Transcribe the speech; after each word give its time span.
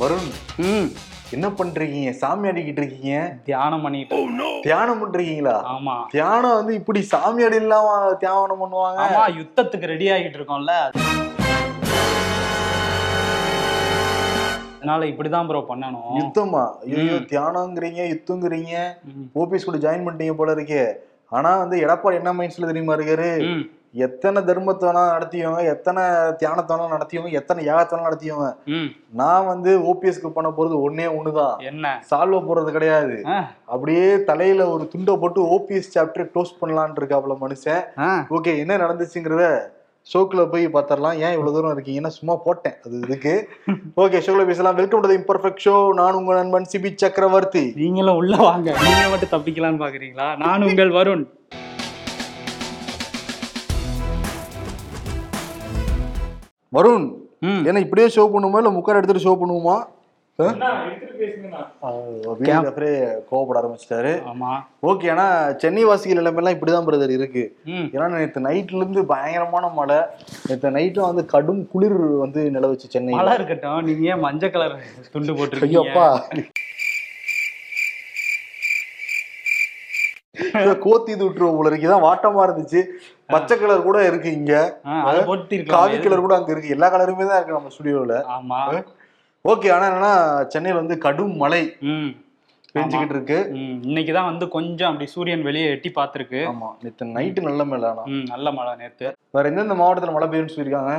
வருண் 0.00 0.30
ம். 0.56 0.88
என்ன 1.30 1.48
பண்றீங்க? 1.48 2.10
சாமி 2.10 2.48
ஆடிக்கிட்டு 2.48 2.82
இருக்கீங்க? 2.82 3.38
தியானம் 3.44 3.82
பண்ணிட்டு 3.82 4.18
தியானம் 4.62 5.00
பண்றீங்களா? 5.02 5.62
ஆமா. 5.64 6.06
தியானம் 6.10 6.54
வந்து 6.54 6.74
இப்படி 6.74 7.02
சாமி 7.02 7.42
அடி 7.42 7.56
இல்லாம 7.56 8.14
தியானம் 8.14 8.60
பண்ணுவாங்க? 8.62 8.98
ஆமா 8.98 9.24
யுத்தத்துக்கு 9.38 9.86
ரெடி 9.86 10.10
ஆகிட்டு 10.10 10.38
இருக்கோம்ல. 10.38 10.90
அதனால 14.78 15.06
இப்படிதான் 15.06 15.46
ப்ரோ 15.46 15.64
பண்ணணும். 15.68 16.18
யுத்தமா? 16.18 16.78
ஐயோ. 16.82 17.14
தியானங்கிறீங்க 17.14 18.02
யுத்தங்கிறீங்க. 18.08 18.94
ஓபிஎஸ் 19.34 19.64
கூட 19.64 19.78
ஜாயின் 19.78 20.04
பண்ணிட்டீங்க 20.06 20.34
போல 20.34 20.54
இருக்கே. 20.54 20.94
ஆனா 21.28 21.56
வந்து 21.56 21.86
எடப்பாடி 21.86 22.14
என்ன 22.14 22.32
மைண்ட்ஸ்ல 22.32 22.66
தெரியுமா 22.66 22.94
இருக்காரு? 22.94 23.44
ம். 23.44 23.70
எத்தனை 23.94 24.38
தர்மத்தை 24.48 24.84
வேணா 24.88 25.02
நடத்தியவங்க 25.14 25.62
எத்தனை 25.74 26.02
தியானத்தை 26.40 26.72
வேணா 26.74 26.86
நடத்தியவங்க 26.94 27.30
எத்தனை 27.40 27.60
யாகத்தை 27.68 28.00
நடத்தியவங்க. 28.06 28.50
நான் 29.20 29.48
வந்து 29.52 29.70
ஓபிஎஸ்க்கு 29.90 30.30
பண்ண 30.36 30.50
போறது 30.56 30.76
ஒன்னே 30.86 31.06
ஒண்ணுதான் 31.18 31.56
என்ன? 31.70 31.94
சால்வ 32.10 32.40
போறது 32.48 32.70
கிடையாது. 32.76 33.16
அப்படியே 33.74 34.06
தலையில 34.30 34.68
ஒரு 34.74 34.86
துண்டை 34.92 35.14
போட்டு 35.22 35.42
ஓபிஎஸ் 35.56 35.92
சாப்டர் 35.96 36.30
க்ளோஸ் 36.34 36.52
பண்ணலான்னு 36.60 37.00
இருக்காப்ல 37.02 37.36
மனுஷன். 37.44 37.82
ஓகே 38.38 38.54
என்ன 38.64 38.78
நடந்துச்சுங்கிறத 38.84 39.46
ஷோக்குள்ள 40.12 40.44
போய் 40.52 40.66
பார்த்தரலாம் 40.74 41.16
ஏன் 41.24 41.34
இவ்வளவு 41.36 41.54
தூரம் 41.54 41.74
இருக்கீங்கன்னா 41.76 42.12
சும்மா 42.18 42.34
போட்டேன். 42.44 42.76
அது 42.84 43.00
இதுக்கு. 43.06 43.34
ஓகே 44.02 44.20
ஷோக்குள்ள 44.24 44.46
பேசலாம். 44.50 44.78
வெல்கம் 44.80 45.02
டு 45.06 45.16
இம்பர்ஃபெக்ட் 45.20 45.64
ஷோ 45.64 45.74
நான் 46.00 46.18
உங்க 46.20 46.34
நண்பன் 46.40 46.70
சிபி 46.72 46.92
சக்கரவர்த்தி. 47.02 47.64
நீங்களும் 47.82 48.20
உள்ள 48.20 48.36
வாங்க. 48.48 48.68
நீங்க 48.84 49.08
மட்டும் 49.14 49.32
தப்பிக்கலாம்னு 49.34 49.82
பாக்குறீங்களா? 49.84 50.28
நான் 50.44 50.66
உங்கள் 50.68 50.92
வருண். 50.98 51.26
வருண். 56.76 57.06
ஏன்னா 57.68 57.80
இப்படியே 57.84 58.08
ஷோ 58.16 58.22
பண்ணுவோமா 58.32 58.60
இல்ல 58.62 58.70
முக்கார் 58.76 58.98
எடுத்துட்டு 59.00 59.26
ஷோ 59.28 59.34
பண்ணுவோமா? 59.42 59.76
கோவப்பட 63.30 63.58
ஆரம்பிச்சிட்டாரு. 63.60 64.12
ஆமா. 64.32 64.50
ஓகே 64.88 65.06
ஆனா 65.12 65.24
சென்னை 65.62 65.84
வாசிகள் 65.88 66.20
நிலைமையெல்லாம் 66.20 66.56
இப்படிதான் 66.56 66.86
பிரதர் 66.88 67.14
இருக்கு. 67.16 67.42
ஏன்னா 67.94 68.06
நேற்று 68.12 68.44
நைட்ல 68.48 68.80
இருந்து 68.82 69.02
பயங்கரமான 69.12 69.68
மழை. 69.78 69.98
நேற்று 70.48 70.74
நைட்டும் 70.76 71.08
வந்து 71.10 71.24
கடும் 71.34 71.62
குளிர் 71.72 71.98
வந்து 72.24 72.42
நிலவுச்சு 72.56 72.92
சென்னை 72.94 73.14
மழை 73.14 73.34
இருக்கட்டும். 73.40 73.80
நீங்க 73.88 74.04
ஏன் 74.14 74.24
மஞ்சள் 74.26 74.54
கலர் 74.56 74.76
துண்டு 75.12 75.34
இதை 80.62 80.74
கோத்தி 80.84 81.12
இருக்கு. 81.14 81.86
இதான் 81.86 82.06
வாட்டமா 82.08 82.40
இருந்துச்சு. 82.46 82.80
பச்சை 83.30 83.54
கலர் 83.56 83.82
கூட 83.82 83.98
இருக்கு 84.06 84.28
இங்க. 84.32 84.52
ஆ, 84.86 84.92
அதை 85.08 85.18
போட்டு 85.24 85.56
காவி 85.72 85.96
கலர் 85.98 86.22
கூட 86.22 86.34
அங்க 86.36 86.50
இருக்கு. 86.52 86.74
எல்லா 86.76 86.88
கலருமே 86.88 87.26
தான் 87.26 87.38
இருக்கு 87.38 87.56
நம்ம 87.56 87.72
ஸ்டுடியோல 87.74 88.14
ஆமா. 88.34 88.60
ஓகே 89.44 89.68
ஆனா 89.72 89.86
என்னன்னா 89.90 90.14
சென்னையில 90.52 90.80
வந்து 90.80 90.96
கடும் 90.98 91.36
மழை. 91.36 91.62
பெஞ்சுக்கிட்டு 92.74 93.14
இருக்கு 93.16 93.36
இன்னைக்கு 93.84 94.12
தான் 94.12 94.28
வந்து 94.30 94.48
கொஞ்சம் 94.48 94.88
அப்படி 94.90 95.06
சூரியன் 95.12 95.44
வெளியே 95.46 95.68
எட்டி 95.74 95.90
பார்த்துருக்கு. 95.98 96.40
ஆமா 96.50 96.68
நேற்று 96.82 97.06
நைட்டு 97.14 97.40
நல்ல 97.40 97.64
மேல 97.64 97.88
ஆனா. 97.90 98.02
ம் 98.06 98.26
நல்ல 98.32 98.50
மழை 98.52 98.72
நேத்து. 98.76 99.06
வேற 99.36 99.48
எந்தெந்த 99.50 99.74
மாவட்டத்துல 99.74 100.14
மழை 100.16 100.28
பெய்யும்னு 100.28 100.54
சொல்லியிருக்காங்க? 100.54 100.92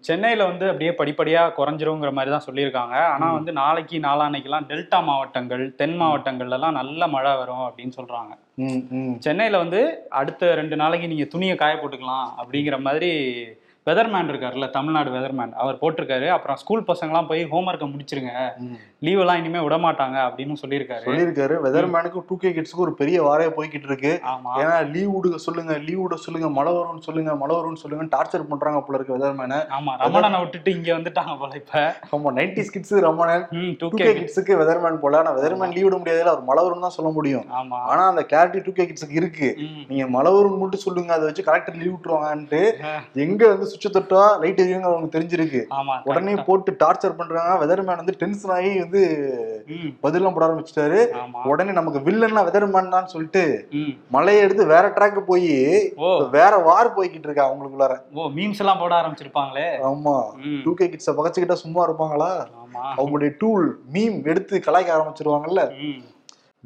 சென்னையில 0.00 0.44
வந்து 0.44 0.68
அப்படியே 0.68 0.92
படிப்படியா 1.00 1.42
குறைஞ்சிருங்கிற 1.58 2.12
மாதிரி 2.12 2.32
தான் 2.36 2.46
சொல்லியிருக்காங்க. 2.48 2.96
ஆனா 3.14 3.26
வந்து 3.32 3.52
நாளைக்கு 3.52 3.98
நாளான்னைக்கெல்லாம் 3.98 4.68
டெல்டா 4.70 5.00
மாவட்டங்கள் 5.02 5.64
தென் 5.76 5.98
மாவட்டங்கள்ல 6.02 6.58
எல்லாம் 6.60 6.78
நல்ல 6.80 7.08
மழை 7.08 7.34
வரும் 7.36 7.66
அப்படின்னு 7.66 7.98
ம் 8.98 9.14
சென்னையில 9.18 9.58
வந்து 9.58 9.80
அடுத்த 10.12 10.54
ரெண்டு 10.54 10.76
நாளைக்கு 10.76 11.06
நீங்க 11.08 11.24
துணியை 11.24 11.56
காய 11.56 11.74
போட்டுக்கலாம் 11.76 12.26
அப்படிங்கிற 12.40 12.76
மாதிரி 12.80 13.10
வெதர்மேன் 13.86 14.30
இருக்காருல்ல 14.32 14.66
தமிழ்நாடு 14.70 15.10
வெதர்மேன் 15.10 15.50
அவர் 15.52 15.80
போட்டிருக்காரு. 15.80 16.26
அப்புறம் 16.28 16.56
ஸ்கூல் 16.56 16.86
பசங்கலாம் 16.86 17.26
போய் 17.26 17.42
ஹோம்ஒர்க்கை 17.44 17.86
முடிச்சிருங்க. 17.90 18.32
ம். 19.04 19.06
லீவ் 19.06 19.20
எல்லாம் 19.22 19.38
இனிமே 19.40 19.60
விட 19.60 19.76
மாட்டாங்க 19.82 20.16
அப்படின்னு 20.26 20.54
சொல்லியிருக்காரு. 20.60 21.04
சொல்லியிருக்காரு. 21.06 21.54
வெதர் 21.64 21.88
மேனுக்கும் 21.92 22.24
டூ 22.28 22.36
கே 22.36 22.50
கிட்ஸுக்கும் 22.50 22.84
ஒரு 22.84 22.94
பெரிய 23.00 23.16
வாரைய 23.24 23.50
போய்கிட்டு 23.56 23.88
இருக்கு. 23.90 24.12
ஏன்னா 24.60 24.76
லீவ் 24.92 25.10
விடுங்க 25.14 25.38
சொல்லுங்க 25.44 25.72
லீவ் 25.86 26.02
விட 26.02 26.16
சொல்லுங்க 26.24 26.48
மழை 26.56 26.72
வரும்னு 26.76 27.04
சொல்லுங்க 27.06 27.32
மழை 27.42 27.54
வரும்னு 27.56 27.80
சொல்லுங்க 27.82 28.06
டார்ச்சர் 28.14 28.46
பண்றாங்க 28.50 28.80
போல 28.84 28.98
இருக்கு 28.98 29.14
வெதர் 29.16 29.36
மேனை 29.40 29.58
ஆமா 29.76 29.92
ரமணனை 30.02 30.38
விட்டுட்டு 30.42 30.72
இங்க 30.76 30.90
வந்துட்டாங்க 30.96 31.34
போல 31.40 31.52
இப்ப. 31.60 31.82
ஆமா 32.12 32.32
ninety 32.38 32.64
kids 32.74 32.94
Ramanan. 33.06 33.44
Two 33.80 33.88
K 33.94 34.08
கிட்ஸுக்கு 34.14 34.58
வெதர்மேன் 34.60 35.00
போல. 35.04 35.20
ஆனா 35.20 35.32
வெதர்மேன் 35.38 35.74
லீவ் 35.76 35.88
விட 35.88 35.98
முடியாதுல 36.00 36.32
அவர் 36.34 36.48
மழை 36.50 36.64
வரும்னு 36.66 36.86
தான் 36.86 36.96
சொல்ல 36.98 37.12
முடியும். 37.12 37.46
ஆமா. 37.60 37.80
ஆனா 37.90 38.02
அந்த 38.12 38.24
கிளாரிட்டி 38.30 38.62
டூ 38.66 38.74
கே 38.74 38.86
கிட்ஸுக்கு 38.86 39.20
இருக்கு. 39.20 39.50
நீங்க 39.90 40.06
மழை 40.16 40.32
வரும்னு 40.34 40.62
மட்டும் 40.62 40.84
சொல்லுங்க 40.86 41.12
அதை 41.16 41.26
வச்சு 41.28 41.46
கரெக்டா 41.46 41.74
லீவ் 41.76 41.94
விட்டுருவாங்கன்ட்டு. 41.94 42.62
எங்க 43.24 43.42
வந்து 43.52 43.68
சுவிட்ச 43.70 43.88
தொட்டா 43.94 44.22
லைட் 44.42 44.62
எரியுங்க 44.64 44.88
அவங்களுக்கு 44.88 45.16
தெரிஞ்சிருக்கு. 45.16 45.62
உடனே 46.10 46.34
போட்டு 46.46 46.70
டார்ச்சர் 46.82 47.18
பண்றாங்க. 47.18 47.32
வெதர்மேன் 47.62 48.00
வந்து 48.02 48.18
டென்ஷன் 48.20 48.54
ஆகி 48.54 48.72
வந்து 48.84 48.93
ம். 49.68 49.90
பதிலாம் 50.00 50.32
போட 50.32 50.46
ஆரம்பிச்சிட்டாரு. 50.46 50.98
உடனே 51.44 51.72
நமக்கு 51.72 51.98
வில்லன்னா 51.98 52.44
வெதர்மேன் 52.44 52.88
தான் 52.88 53.06
சொல்லிட்டு 53.06 53.68
மலையை 54.10 54.42
எடுத்து 54.42 54.66
வேற 54.66 54.88
ட்ராக் 54.88 55.20
போய் 55.26 55.48
வேற 56.30 56.56
வார் 56.56 56.94
போய்கிட்டு 56.96 57.22
இருக்கா 57.22 57.50
அவங்களுக்குள்ளார. 57.50 57.96
ஓ 58.14 58.28
மீம்ஸ் 58.28 58.58
எல்லாம் 58.58 58.78
போட 58.78 58.94
ஆரம்பிச்சிருப்பாங்களே. 59.02 59.66
ஆமா. 59.82 60.16
டூ 60.62 60.74
கே 60.74 60.86
கிட்ஸ 60.86 61.06
பகச்சுக்கிட்டா 61.06 61.52
சும்மா 61.52 61.88
இருப்பாங்களா? 61.88 62.46
அவங்களுடைய 62.96 63.34
டூல் 63.38 63.80
மீம் 63.92 64.26
எடுத்து 64.26 64.58
கலாய்க்க 64.58 64.96
ஆரம்பிச்சிருவாங்கல்ல. 64.96 65.62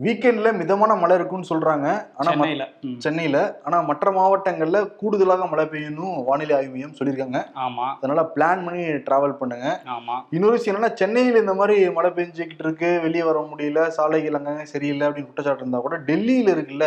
வீக்கெண்ட்ல 0.02 0.56
மிதமான 0.56 0.94
மழை 0.94 1.16
இருக்குன்னு 1.16 1.46
சொல்றாங்க. 1.50 1.86
ஆனா 2.14 2.26
ம- 2.26 2.28
சென்னையில. 2.28 2.68
ம். 2.80 2.98
சென்னையில. 2.98 3.60
ஆனா 3.64 3.80
மற்ற 3.80 4.10
மாவட்டங்கள்ல 4.10 4.94
கூடுதலாக 4.96 5.46
மழை 5.46 5.64
பெய்யணும் 5.64 6.24
வானிலை 6.24 6.56
ஆய்வு 6.56 6.72
மையம் 6.72 6.94
சொல்லியிருக்காங்க. 6.98 7.38
ஆமா. 7.58 7.86
அதனால 7.94 8.30
பிளான் 8.34 8.64
பண்ணி 8.64 8.82
டிராவல் 8.82 9.32
பண்ணுங்க. 9.32 9.80
ஆமா. 9.88 10.22
இன்னொரு 10.30 10.52
விஷயம் 10.52 10.82
என்னன்னா 10.82 10.92
சென்னையில 10.92 11.38
இந்த 11.38 11.54
மாதிரி 11.54 11.90
மழை 11.90 12.10
பெஞ்சுக்கிட்டு 12.10 12.58
இருக்கு 12.58 12.98
வெளியே 13.02 13.22
வர 13.22 13.48
முடியல 13.50 13.86
சாலைகள் 13.88 14.32
அங்கங்க 14.32 14.62
சரியில்லை 14.62 15.08
அப்படின்னு 15.08 15.26
குற்றச்சாட்டு 15.26 15.60
இருந்தா 15.60 15.78
கூட 15.78 15.98
டெல்லியில 16.06 16.54
இருக்குல்ல. 16.54 16.86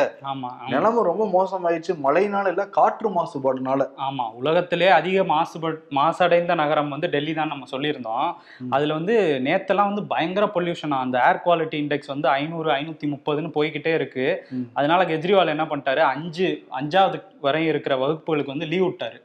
நிலைமை 0.67 1.03
ரொம்ப 1.03 1.29
மோசமாயிடுச்சு. 1.35 1.93
மழைனால 2.03 2.47
இல்ல 2.47 2.67
காற்று 2.69 3.09
மாசுபாடுனால. 3.09 3.89
ஆமா 4.01 4.31
உலகத்திலே 4.33 4.87
அதிக 4.89 5.23
மாசுபட் 5.23 5.79
மாசடைந்த 5.89 6.55
நகரம் 6.55 6.89
வந்து 6.89 7.09
டெல்லி 7.09 7.33
தான் 7.33 7.47
நம்ம 7.47 7.65
சொல்லியிருந்தோம். 7.71 8.31
அதுல 8.69 8.93
வந்து 8.93 9.15
நேத்தெல்லாம் 9.43 9.87
வந்து 9.87 10.03
பயங்கர 10.05 10.45
பொல்யூஷன் 10.53 10.89
அந்த 10.89 11.21
ஏர் 11.27 11.41
குவாலிட்டி 11.45 11.77
இண்டெக்ஸ் 11.81 12.07
வந்து 12.07 12.27
ஐநூறு 12.29 12.71
ஐநூத்தி 13.01 13.09
முப்பதுன்னு 13.13 13.51
போய்கிட்டே 13.57 13.91
இருக்கு. 13.93 14.25
அதனால 14.73 15.01
கெஜ்ரிவால் 15.05 15.53
என்ன 15.55 15.65
பண்ணிட்டாரு? 15.71 16.01
அஞ்சு 16.13 16.47
அஞ்சாவது 16.79 17.19
வரை 17.41 17.63
இருக்கிற 17.65 17.95
வகுப்புகளுக்கு 17.97 18.53
வந்து 18.55 18.69
லீவ் 18.73 18.87
விட்டாரு. 18.89 19.19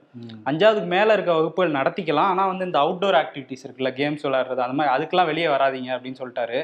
அஞ்சாவதுக்கு 0.50 0.91
மேல 0.97 1.12
இருக்க 1.12 1.32
வகுப்புகள் 1.32 1.78
நடத்திக்கலாம். 1.78 2.32
ஆனா 2.32 2.42
வந்து 2.47 2.64
இந்த 2.64 2.78
அவுட்டோர் 2.84 3.20
ஆக்டிவிட்டிஸ் 3.22 3.64
இருக்குல்ல 3.66 3.92
கேம்ஸ் 4.00 4.26
விளையாடுறது 4.26 4.66
அந்த 4.66 4.76
மாதிரி 4.81 4.94
அதுக்கெல்லாம் 4.97 5.31
வெளியே 5.32 5.48
வராதீங்க 5.54 5.91
அப்படின்னு 5.97 6.20
சொல்லிட்டாரு. 6.22 6.60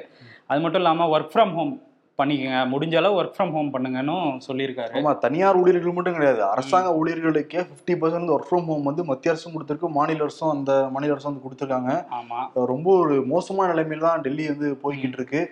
அது 0.46 0.60
மட்டும் 0.60 0.82
இல்லாம 0.82 1.08
ஒர்க் 1.14 1.32
ஃப்ரம் 1.34 1.54
ஹோம் 1.58 1.74
பண்ணிக்கங்க. 2.18 2.58
முடிஞ்ச 2.72 2.94
அளவு 3.00 3.18
ஒர்க் 3.20 3.36
ஃப்ரம் 3.36 3.52
ஹோம் 3.54 3.70
பண்ணுங்கன்னு 3.74 4.16
சொல்லியிருக்காரு. 4.46 4.94
ஆமா 4.98 5.12
தனியார் 5.18 5.58
ஊழியர்கள் 5.60 5.96
மட்டும் 5.96 6.16
கிடையாது. 6.16 6.40
அரசாங்க 6.44 6.88
ஊழியர்களுக்கே 6.98 7.62
fifty 7.70 7.94
percent 8.02 8.32
work 8.34 8.48
from 8.48 8.66
home 8.70 8.88
வந்து 8.88 9.04
மத்திய 9.10 9.32
அரசும் 9.32 9.54
கொடுத்துருக்கு. 9.54 9.88
மாநில 9.98 10.26
அரசும் 10.26 10.52
அந்த 10.56 10.72
மாநில 10.94 11.14
அரசும் 11.14 11.30
வந்து 11.32 11.44
கொடுத்துருக்காங்க. 11.44 11.92
ஆமா. 12.18 12.40
ரொம்ப 12.72 12.88
ஒரு 13.04 13.16
மோசமான 13.24 13.68
நிலைமையில 13.74 14.06
தான் 14.08 14.24
டெல்லி 14.26 14.46
வந்து 14.52 14.70
போய்கிட்டு 14.82 15.18
இருக்கு. 15.20 15.42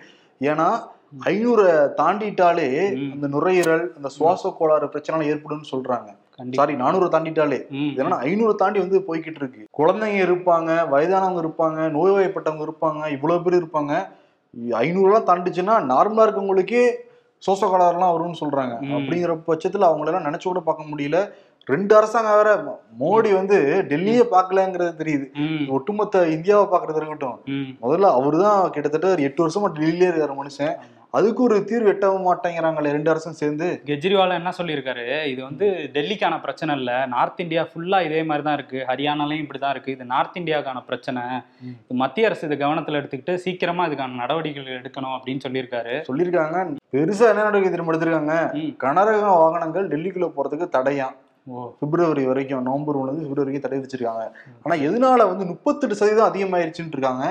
ஏன்னா 0.51 0.69
ஐநூறை 1.13 1.67
தாண்டிட்டாலே 1.97 2.67
ம். 2.95 3.11
அந்த 3.13 3.27
நுரையீரல் 3.27 3.85
அந்த 3.95 4.09
சுவாச 4.09 4.51
கோளாறு 4.57 4.87
பிரச்சனை 4.89 5.27
ஏற்படும்னு 5.31 5.71
சொல்றாங்க 5.71 6.09
சாரி 6.53 6.73
நானூறு 6.75 7.07
தாண்டிட்டாலே. 7.07 7.57
ஏன்னா 7.97 8.17
ஐநூறு 8.23 8.55
தாண்டி 8.55 8.79
வந்து 8.79 8.99
போய்கிட்டு 9.07 9.39
இருக்கு 9.39 9.63
குழந்தைங்க 9.71 10.19
இருப்பாங்க 10.25 10.69
வயதானவங்க 10.89 11.41
இருப்பாங்க 11.43 11.79
நோய்வாய்ப்பட்டவங்க 11.95 12.65
இருப்பாங்க 12.67 13.01
இவ்வளவு 13.11 13.43
பேர் 13.43 13.59
இருப்பாங்க 13.59 13.93
ஐநூறுலாம் 14.79 15.27
தாண்டிச்சுன்னா 15.27 15.75
நார்மலா 15.89 16.25
இருக்கவங்களுக்கே 16.25 16.83
சோச 17.43 17.61
கோளாறுலாம் 17.65 18.13
வரும்னு 18.13 18.41
சொல்றாங்க. 18.41 18.73
அப்படிங்கிற 18.97 19.33
பட்சத்துல 19.45 19.87
அவங்களெல்லாம் 19.87 20.27
நினைச்சு 20.27 20.43
கூட 20.43 20.59
பார்க்க 20.61 20.91
முடியல 20.91 21.19
ரெண்டு 21.67 21.93
அரசாங்கம் 21.95 22.37
வேற 22.37 22.51
மோடி 22.99 23.29
வந்து 23.33 23.57
டெல்லியே 23.89 24.23
பார்க்கலங்கிறது 24.31 24.93
தெரியுது. 24.99 25.25
ஒட்டுமொத்த 25.69 26.23
இந்தியாவை 26.29 26.65
பாக்குறது 26.67 26.99
இருக்கட்டும். 26.99 27.37
முதல்ல 27.81 28.09
அவருதான் 28.17 28.69
கிட்டத்தட்ட 28.69 29.07
ஒரு 29.09 29.23
எட்டு 29.23 29.43
வருஷமா 29.43 29.69
டெல்லியிலே 29.75 30.09
இருக்காரு 30.09 30.35
மனுஷன். 30.39 30.73
அதுக்கு 31.13 31.43
ஒரு 31.43 31.63
தீர்வு 31.69 31.91
எட்டவும் 31.91 32.27
மாட்டேங்கிறாங்களே 32.27 32.91
ரெண்டு 32.95 33.09
அரசும் 33.09 33.37
சேர்ந்து. 33.39 33.81
கெஜ்ரிவால் 33.87 34.35
என்ன 34.37 34.51
சொல்லியிருக்காரு? 34.57 35.25
இது 35.31 35.41
வந்து 35.43 35.65
டெல்லிக்கான 35.95 36.35
பிரச்சனை 36.41 36.75
இல்லை. 36.75 36.97
நார்த் 37.05 37.41
இந்தியா 37.45 37.67
ஃபுல்லா 37.69 38.05
இதே 38.07 38.23
மாதிரி 38.23 38.43
தான் 38.43 38.57
இருக்கு. 38.59 38.79
ஹரியானாலையும் 38.89 39.43
இப்படி 39.45 39.59
தான் 39.59 39.73
இருக்கு. 39.75 39.91
இது 39.91 40.05
நார்த் 40.05 40.39
இந்தியாவுக்கான 40.41 40.83
பிரச்சனை. 40.85 41.23
இது 41.65 41.97
மத்திய 42.03 42.29
அரசு 42.29 42.47
இது 42.47 42.57
கவனத்தில் 42.57 42.99
எடுத்துக்கிட்டு 43.01 43.35
சீக்கிரமா 43.35 43.85
இதுக்கான 43.87 44.19
நடவடிக்கைகள் 44.23 44.79
எடுக்கணும் 44.79 45.15
அப்படின்னு 45.17 45.45
சொல்லியிருக்காரு. 45.47 45.95
சொல்லியிருக்காங்க. 46.11 46.63
பெருசா 46.95 47.27
என்ன 47.31 47.43
நடவடிக்கை 47.43 47.73
திரும்ப 47.75 47.93
எடுத்திருக்காங்க. 47.93 48.37
கனரக 48.85 49.25
வாகனங்கள் 49.43 49.91
டெல்லிக்குள்ள 49.95 50.29
போறதுக்கு 50.37 50.67
தடையாம் 50.77 51.17
ஓ. 51.47 51.61
பிப்ரவரி 51.79 52.23
வரைக்கும் 52.25 52.65
நவம்பர் 52.65 52.97
ஒன்று 52.99 53.13
பிப்ரவரி 53.19 53.43
வரைக்கும் 53.43 53.63
தடை 53.63 53.77
விதிச்சிருக்காங்க. 53.77 54.25
ஆனா 54.63 54.75
எதனால 54.87 55.25
வந்து 55.29 55.45
முப்பத்தெட்டு 55.45 55.95
சதவீதம் 55.99 56.29
அதிகமாயிருச்சுன்னு 56.31 56.95
இருக்காங்க. 56.97 57.25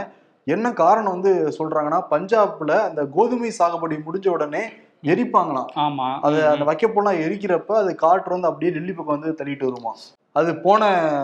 என்ன 0.50 0.73
காரணம் 0.73 1.20
வந்து 1.20 1.32
சொல்றாங்கன்னா 1.58 2.00
பஞ்சாப்ல 2.11 2.79
அந்த 2.81 3.05
கோதுமை 3.05 3.50
சாகுபடி 3.58 3.97
முடிஞ்ச 3.97 4.29
உடனே 4.29 4.62
எரிப்பாங்களாம். 5.05 5.70
ஆமா. 5.76 6.19
அது 6.20 6.49
அந்த 6.49 6.64
வைக்கப்போலாம் 6.64 7.20
எரிக்கிறப்ப 7.26 7.73
அது 7.73 7.94
காற்று 7.94 8.31
வந்து 8.31 8.49
அப்படியே 8.49 8.73
டெல்லி 8.73 8.93
பக்கம் 8.93 9.20
வந்து 9.20 9.44
தள்ளிட்டு 9.44 9.70
வருமா. 9.70 9.94
அது 10.32 10.56
போன 10.56 10.82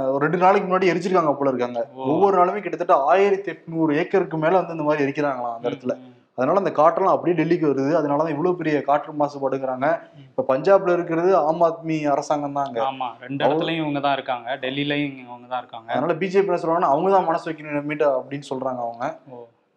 ஒரு 0.09 0.19
ரெண்டு 0.19 0.39
நாளைக்கு 0.39 0.69
முன்னாடி 0.69 0.83
எரிச்சிருக்காங்க 0.83 1.35
போல 1.35 1.49
இருக்காங்க. 1.49 1.89
ஒவ்வொரு 1.95 2.35
நாளுமே 2.39 2.61
கிட்டத்தட்ட 2.61 3.05
ஆயிரத்தி 3.05 3.53
எட்நூறு 3.53 3.97
ஏக்கருக்கு 3.97 4.37
மேல 4.37 4.57
வந்து 4.57 4.73
இந்த 4.73 4.85
மாதிரி 4.85 5.05
எரிக்கிறாங்களாம் 5.05 5.55
அந்த 5.55 5.71
இடத்துல. 5.71 5.95
அதனால 6.39 6.61
அந்த 6.63 6.73
காற்றெல்லாம் 6.79 7.15
அப்படியே 7.17 7.37
டெல்லிக்கு 7.39 7.67
வருது. 7.71 7.93
அதனாலதான் 7.99 8.33
இவ்வளவு 8.35 8.59
பெரிய 8.61 8.81
காற்று 8.89 9.13
மாசுபாடுங்கிறாங்க. 9.21 9.87
இப்ப 10.31 10.45
பஞ்சாப்ல 10.51 10.97
இருக்கிறது 10.97 11.31
ஆம் 11.49 11.63
ஆத்மி 11.69 11.97
அரசாங்கம் 12.15 12.57
தான் 12.59 12.67
அங்க. 12.69 12.81
ஆமா 12.91 13.09
ரெண்டு 13.25 13.41
இடத்துலயும் 13.45 13.83
இவங்க 13.85 14.01
தான் 14.07 14.17
இருக்காங்க. 14.19 14.49
டெல்லிலயும் 14.65 15.17
இவங்க 15.25 15.47
தான் 15.53 15.63
இருக்காங்க. 15.63 15.89
அதனால 15.95 16.17
பிஜேபி 16.23 16.49
என்ன 16.51 16.61
சொல்றாங்கன்னா 16.65 16.93
அவங்க 16.95 17.11
தான் 17.17 17.29
மனசு 17.31 17.49
வைக்கணும் 17.49 17.89
மீட்ட 17.93 18.07
அப்படின்னு 18.19 18.51
சொல்றாங்க 18.53 18.83
அவங்க. 18.87 19.09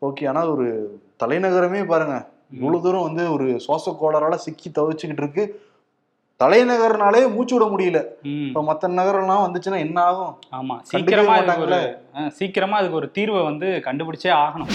ஓகே 0.01 0.27
ஆனா 0.31 0.43
ஒரு 0.55 0.67
தலைநகரமே 1.23 1.81
பாருங்க. 1.93 2.17
இவ்வளவு 2.57 2.83
தூரம் 2.83 3.07
வந்து 3.07 3.23
ஒரு 3.37 3.47
சுவாச 3.63 3.95
கோளாறால 4.01 4.35
சிக்கி 4.45 4.69
தவிச்சுக்கிட்டு 4.77 5.23
இருக்கு. 5.25 5.43
தலைநகர்னாலே 6.39 7.21
மூச்சு 7.33 7.53
விட 7.55 7.65
முடியல. 7.71 7.99
இப்ப 8.49 8.61
மத்த 8.67 8.93
நகரம்லாம் 8.99 9.43
வந்துச்சுன்னா 9.45 9.79
என்ன 9.87 9.97
ஆகும்? 10.09 10.35
ஆமா 10.59 10.75
சீக்கிரமா 10.91 11.33
சீக்கிரமா 12.37 12.77
அதுக்கு 12.81 13.01
ஒரு 13.01 13.09
தீர்வை 13.17 13.41
வந்து 13.49 13.67
கண்டுபிடிச்சே 13.87 14.31
ஆகணும். 14.45 14.71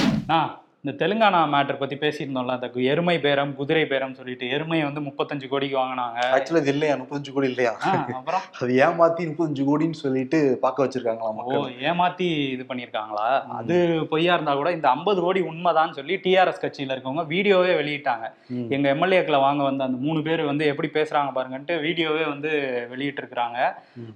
இந்த 0.84 0.92
தெலுங்கானா 1.00 1.38
மேட்டர் 1.52 1.78
பத்தி 1.81 1.96
பேசியிருந்தோம்ல 2.00 2.54
அந்த 2.56 2.69
எருமை 2.92 3.14
பேரம் 3.26 3.52
குதிரை 3.58 3.84
பேரம் 3.92 4.16
சொல்லிட்டு 4.16 4.46
எருமையை 4.54 4.82
வந்து 4.88 5.02
முப்பத்தஞ்சு 5.06 5.46
கோடிக்கு 5.52 5.76
வாங்கினாங்க. 5.78 6.19
ஆக்சுவலா 6.36 6.60
இது 6.62 6.72
இல்லையா? 6.75 6.94
முப்பத்தஞ்சு 7.02 7.32
கோடி 7.36 7.48
இல்லையா? 7.52 7.72
அப்புறம்? 8.19 8.42
அது 8.60 8.72
ஏமாத்தி 8.86 9.22
முப்பத்தஞ்சு 9.28 9.64
கோடின்னு 9.69 9.98
சொல்லிட்டு 10.00 10.38
பார்க்க 10.64 10.84
வச்சிருக்காங்களாம் 10.84 11.38
ஓ 11.52 11.60
ஏமாத்தி 11.90 12.26
இது 12.56 12.66
பண்ணியிருக்காங்களா? 12.72 13.28
அது 13.60 13.76
பொய்யா 14.10 14.34
இருந்தா 14.36 14.56
கூட 14.60 14.72
இந்த 14.76 14.88
ஐம்பது 14.96 15.22
கோடி 15.26 15.42
உண்மைதான்னு 15.52 15.96
சொல்லி 16.00 16.19
டிஆர்எஸ் 16.26 16.62
கட்சியில 16.64 16.94
இருக்கவங்க 16.96 17.25
வீடியோவே 17.32 17.72
வெளியிட்டாங்க. 17.81 18.28
எங்க 18.76 18.86
எம்எல்ஏக்களை 18.94 19.40
வாங்க 19.46 19.64
வந்த 19.69 19.88
அந்த 19.88 20.00
மூணு 20.04 20.22
பேர் 20.28 20.44
வந்து 20.50 20.69
எப்படி 20.75 20.90
பேசுறாங்க 20.98 21.32
பாருங்கன்ட்டு 21.38 21.81
வீடியோவே 21.86 22.26
வந்து 22.34 22.52
வெளியிட்டு 22.92 23.22
இருக்கிறாங்க. 23.25 23.58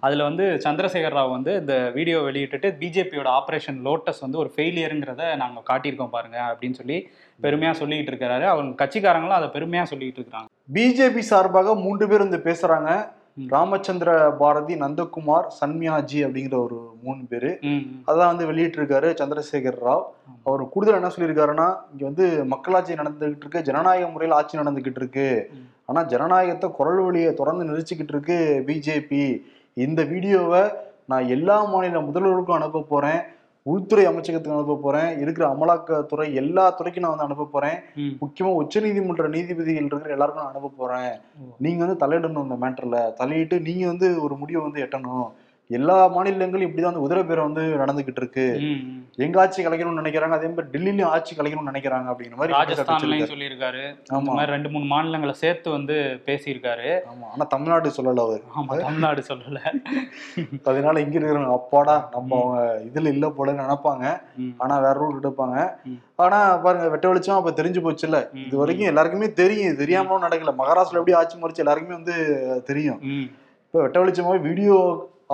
அதுல 0.06 0.28
வந்து 0.28 0.44
சந்திரசேகர் 0.66 1.18
ராவ் 1.20 1.34
வந்து 1.38 1.54
இந்த 1.62 1.74
வீடியோ 1.98 2.20
வெளியிட்டுட்டு 2.28 2.70
பிஜேபியோட 2.84 3.30
ஆபரேஷன் 3.40 3.82
லோட்டஸ் 3.88 4.22
வந்து 4.26 4.42
ஒரு 4.44 4.52
ஃபெயிலியருங்கிறத 4.54 5.32
நாங்க 5.44 5.66
காட்டியிருக்கோம் 5.72 6.14
பாருங்க. 6.18 6.38
அப்படின்னு 6.58 6.80
சொல்லி 6.80 6.96
பெருமையா 7.42 7.72
சொல்லிட்டு 7.80 8.12
இருக்காரு. 8.12 8.46
அவங்க 8.52 8.84
கட்சிக்காரங்களும் 8.84 9.38
அதை 9.40 9.48
பெருமையா 9.54 9.82
சொல்லிட்டு 9.82 10.20
இருக்காங்க. 10.20 10.48
பிஜேபி 10.76 11.22
சார்பாக 11.30 11.74
மூன்று 11.84 12.08
பேர் 12.08 12.24
வந்து 12.26 12.40
பேசுறாங்க. 12.48 12.90
ராமச்சந்திர 13.50 14.10
பாரதி 14.38 14.74
நந்தகுமார் 14.74 15.44
சன்மியாஜி 15.58 16.20
அப்படிங்கிற 16.26 16.56
ஒரு 16.64 16.78
மூணு 17.02 17.20
பேரு. 17.32 17.50
அதான் 18.08 18.30
வந்து 18.30 18.48
வெளியிட்டிருக்காரு 18.50 19.08
சந்திரசேகர் 19.20 19.78
ராவ். 19.86 20.02
அவர் 20.48 20.62
கூடுதல் 20.72 20.98
என்ன 21.00 21.10
சொல்லியிருக்காருன்னா 21.16 21.68
இங்க 21.92 22.04
வந்து 22.10 22.26
மக்களாட்சி 22.52 22.98
நடந்துகிட்டு 23.02 23.44
இருக்கு 23.44 23.62
ஜனநாயக 23.68 24.08
முறையில் 24.14 24.36
ஆட்சி 24.38 24.58
நடந்துகிட்டு 24.58 25.00
இருக்கு. 25.02 25.28
ஆனா 25.84 26.02
ஜனநாயகத்தை 26.02 26.70
குரல் 26.70 27.00
வழியை 27.04 27.30
தொடர்ந்து 27.34 27.68
நிறுத்திக்கிட்டு 27.70 28.14
இருக்கு 28.16 28.38
பிஜேபி 28.66 29.24
இந்த 29.74 30.02
வீடியோவை 30.02 30.64
நான் 31.12 31.28
எல்லா 31.28 31.58
மாநில 31.64 32.00
முதல்வருக்கும் 32.08 32.58
அனுப்ப 32.58 32.86
போறேன். 32.88 33.20
உள்துறை 33.72 34.04
அமைச்சகத்துக்கு 34.06 34.56
அனுப்ப 34.56 34.78
போறேன். 34.82 35.10
இருக்கிற 35.22 35.44
அமலாக்கத்துறை 35.52 36.26
எல்லா 36.42 36.64
துறைக்கும் 36.70 37.04
நான் 37.04 37.14
வந்து 37.14 37.26
அனுப்ப 37.28 37.46
போறேன். 37.54 37.78
முக்கியமா 38.22 38.50
உச்சநீதிமன்ற 38.62 39.26
நீதிபதிகள் 39.36 39.88
இருக்கிற 39.90 40.16
எல்லாருக்கும் 40.16 40.44
நான் 40.44 40.54
அனுப்ப 40.54 40.70
போறேன். 40.82 41.12
நீங்க 41.66 41.80
வந்து 41.84 42.00
தலையிடணும் 42.04 42.46
இந்த 42.46 42.58
மேட்டர்ல. 42.64 43.00
தலையிட்டு 43.20 43.58
நீங்க 43.68 43.86
வந்து 43.92 44.08
ஒரு 44.24 44.36
முடிவை 44.42 44.62
வந்து 44.66 44.84
எட்டணும். 44.86 45.28
எல்லா 45.70 46.08
மாநிலங்களும் 46.08 46.66
இப்படிதான் 46.66 46.90
வந்து 46.90 47.02
உதிரப்பேரம் 47.06 47.48
வந்து 47.48 47.64
நடந்துகிட்டு 47.76 48.16
இருக்கு. 48.16 48.44
எங்க 49.16 49.40
ஆட்சி 49.40 49.66
கலைக்கணும்னு 49.66 50.00
நினைக்கிறாங்க 50.00 50.30
அதே 50.30 50.48
மாதிரி 50.48 50.68
டெல்லியிலயும் 50.74 51.06
ஆட்சி 51.06 51.36
கலைக்கணும்னு 51.36 51.70
நினைக்கிறாங்க 51.70 52.06
அப்படிங்கிற 52.10 52.36
மாதிரி 52.36 52.54
ராஜஸ்தான்லயும். 52.54 53.30
சொல்லியிருக்காரு. 53.32 53.82
ஆமா. 54.12 54.30
மாதிரி 54.30 54.50
ரெண்டு 54.50 54.68
மூணு 54.68 54.84
மாநிலங்களை 54.84 55.34
சேர்த்து 55.34 55.70
வந்து 55.70 55.96
பேசியிருக்காரு. 56.26 56.88
ஆமா. 57.10 57.26
ஆனா 57.32 57.44
தமிழ்நாடு 57.48 57.92
சொல்லல 57.96 58.20
அவர். 58.20 58.42
ஆமா 58.56 58.78
தமிழ்நாடு 58.80 59.22
சொல்லல. 59.28 59.60
அதனால 60.64 61.00
இங்க 61.00 61.18
இருக்கிறவங்க 61.18 61.52
அப்பாடா 61.52 62.08
நம்ம 62.10 62.40
அவங்க 62.40 62.60
இதுல 62.88 63.06
இல்ல 63.08 63.26
போலன்னு 63.38 63.64
நினைப்பாங்க. 63.64 64.04
ஆனா 64.58 64.78
வேற 64.78 64.94
ரூல் 65.00 65.20
எடுப்பாங்க. 65.20 65.58
ஆனா 66.16 66.56
பாருங்க 66.56 66.88
வெட்ட 66.88 67.08
வெளிச்சம் 67.08 67.36
அப்ப 67.36 67.62
தெரிஞ்சு 67.62 67.82
போச்சுல்ல. 67.82 68.20
ம். 68.32 68.46
இது 68.46 68.56
வரைக்கும் 68.56 68.86
எல்லாருக்குமே 68.86 69.32
தெரியும். 69.32 69.76
தெரியாமலும் 69.76 70.22
நடக்கல. 70.22 70.54
மகாராஷ்டிரா 70.58 71.00
எப்படி 71.00 71.12
ஆட்சி 71.12 71.38
மறிச்சு 71.38 71.56
எல்லாருக்குமே 71.56 71.94
வந்து 71.94 72.16
தெரியும். 72.64 73.00
இப்ப 73.66 73.80
வெட்ட 73.82 74.04
வெளிச்சமா 74.04 74.40
வீடியோ 74.40 74.74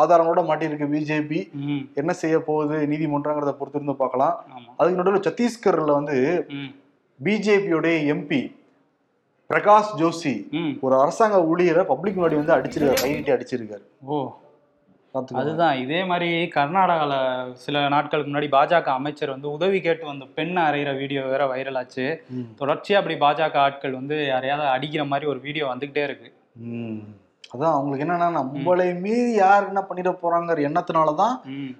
ஆதாரங்களோட 0.00 0.41
மாட்டியிருக்கு 0.41 0.87
பிஜேபி 0.94 1.41
என்ன 1.94 2.12
செய்ய 2.12 2.41
போகுது? 2.41 2.87
நீதிமன்றங்கிறத 2.87 3.52
பொறுத்து 3.52 3.75
இருந்து 3.75 3.94
பார்க்கலாம். 3.94 4.44
அதுக்கு 4.76 5.02
நடுவில் 5.02 5.20
சத்தீஸ்கர்ல 5.20 5.93
வந்து 5.93 6.46
பிஜேபியோடைய 7.25 7.96
எம்பி 8.12 8.56
பிரகாஷ் 9.50 9.93
ஜோஷி. 9.96 10.35
ஒரு 10.81 11.00
அரசாங்க 11.00 11.37
ஊழியரை 11.37 11.85
பப்ளிக் 11.85 12.19
முன்னாடி 12.19 12.44
வந்து 12.44 12.55
அடிச்சிருக்காரு. 12.56 13.00
கை 13.00 13.12
நீட்டி 13.12 13.32
அடிச்சிருக்காரு. 13.32 13.82
ஓ. 14.05 14.37
அதுதான். 15.32 15.76
இதே 15.76 16.05
மாதிரி 16.05 16.50
கர்நாடகால 16.55 17.12
சில 17.52 17.88
நாட்களுக்கு 17.88 18.32
முன்னாடி 18.32 18.61
பாஜக 18.61 18.82
அமைச்சர் 18.82 19.31
வந்து 19.31 19.50
உதவி 19.50 19.81
கேட்டு 19.81 20.06
வந்த 20.06 20.25
பெண் 20.25 20.58
அறையிற 20.58 20.96
வீடியோ 20.99 21.23
வேற 21.23 21.55
வைரல் 21.55 21.76
ஆச்சு. 21.76 22.25
ம். 22.29 22.41
தொடர்ச்சியா 22.58 22.93
அப்படி 22.93 23.14
பாஜக 23.14 23.52
ஆட்கள் 23.52 23.93
வந்து 23.93 24.26
யாரையாவது 24.26 24.69
அடிக்கிற 24.69 25.05
மாதிரி 25.05 25.31
ஒரு 25.31 25.41
வீடியோ 25.41 25.67
வந்துகிட்டே 25.67 26.02
இருக்கு. 26.05 26.32
அதான் 27.52 27.75
அவங்களுக்கு 27.76 28.05
என்னன்னா 28.06 28.29
நம்மளை 28.38 28.87
மீறி 29.00 29.32
யார் 29.32 29.67
என்ன 29.67 29.81
பண்ணிட 29.88 30.11
போறாங்கிற 30.23 30.64
எண்ணத்தினாலதான் 30.69 31.35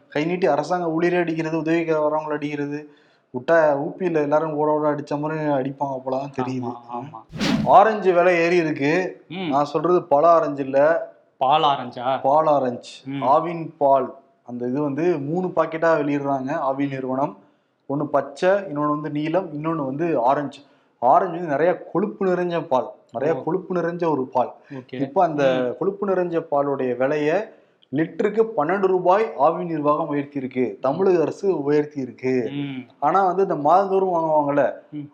கை 0.09 0.25
நீட்டி 0.25 0.47
அரசாங்க 0.47 0.87
ஊழியரை 0.95 1.19
அடிக்கிறது 1.19 1.57
உதவிக்கு 1.59 1.95
வரவங்களை 2.05 2.37
அடிக்கிறது. 2.39 2.81
விட்டா 3.35 3.57
ஊப்பியில 3.85 4.23
எல்லாரும் 4.27 4.55
ஓட 4.55 4.69
ஓட 4.73 4.85
அடிச்ச 4.95 5.15
மாதிரி 5.21 5.41
அடிப்பாங்க 5.59 5.97
போலதான் 6.05 6.37
தெரியுது. 6.41 6.73
ஆரஞ்சு 7.77 8.11
விலை 8.13 8.35
ஏறி 8.37 8.57
இருக்கு. 8.57 8.93
நான் 9.53 9.71
சொல்றது 9.73 10.03
பல 10.03 10.29
ஆரஞ்சு 10.29 10.63
இல்ல. 10.65 10.81
பால் 11.37 11.63
ஆரஞ்சா? 11.63 12.09
பால் 12.27 12.47
ஆரஞ்சு. 12.47 12.93
ஆவின் 13.35 13.65
பால். 13.79 14.07
அந்த 14.51 14.63
இது 14.67 14.81
வந்து 14.83 15.05
மூணு 15.19 15.47
பாக்கெட்டா 15.57 15.91
வெளியிடுறாங்க 16.01 16.51
ஆவின் 16.69 16.95
நிறுவனம். 16.97 17.35
ஒன்னு 17.87 18.05
பச்சை 18.07 18.51
இன்னொன்னு 18.51 18.95
வந்து 18.97 19.11
நீலம் 19.11 19.49
இன்னொன்னு 19.57 19.85
வந்து 19.91 20.07
ஆரஞ்சு. 20.23 20.61
ஆரஞ்சு 21.03 21.37
வந்து 21.37 21.55
நிறைய 21.55 21.71
கொழுப்பு 21.93 22.23
நிறைஞ்ச 22.27 22.61
பால். 22.67 22.89
நிறைய. 23.15 23.35
கொழுப்பு 23.45 23.79
நிறைஞ்ச 23.79 24.05
ஒரு 24.15 24.25
பால் 24.35 24.53
இப்போ 25.05 25.21
அந்த 25.29 25.43
கொழுப்பு 25.81 26.05
நிறைஞ்ச 26.11 26.39
பாலுடைய 26.51 26.93
விலையை 27.03 27.37
லிட்டருக்கு 27.93 28.43
பன்னெண்டு 28.57 28.87
ரூபாய் 28.93 29.25
ஆவின் 29.45 29.71
நிர்வாகம் 29.73 30.11
உயர்த்தி 30.13 30.41
இருக்கு 30.41 30.65
தமிழக 30.85 31.21
அரசு 31.25 31.47
உயர்த்தி 31.67 31.99
இருக்கு 32.05 32.33
ஆனா 33.07 33.19
வந்து 33.29 33.45
இந்த 33.47 33.57
மாதந்தோறும் 33.67 34.15
வாங்குவாங்கல்ல. 34.15 34.63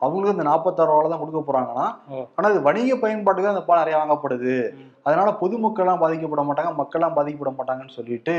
அவங்களுக்கு 0.02 0.34
இந்த 0.36 0.46
நாற்பத்தாறு 0.48 0.90
ரூபாய் 0.90 1.12
தான் 1.12 1.22
கொடுக்க 1.22 1.40
போறாங்கன்னா. 1.42 1.86
ஆனா 2.36 2.50
இது 2.52 2.60
வணிக 2.68 2.96
பயன்பாட்டுக்கு 3.02 3.52
அந்த 3.52 3.64
பால் 3.68 3.82
நிறைய 3.82 3.96
வாங்கப்படுது. 4.00 4.54
அதனால 5.06 5.30
பொதுமக்கள்லாம் 5.42 6.02
பாதிக்கப்பட 6.04 6.44
மாட்டாங்க 6.48 6.72
மக்கள்லாம் 6.80 7.16
பாதிக்கப்பட 7.18 7.52
மாட்டாங்கன்னு 7.58 7.98
சொல்லிட்டு 7.98 8.36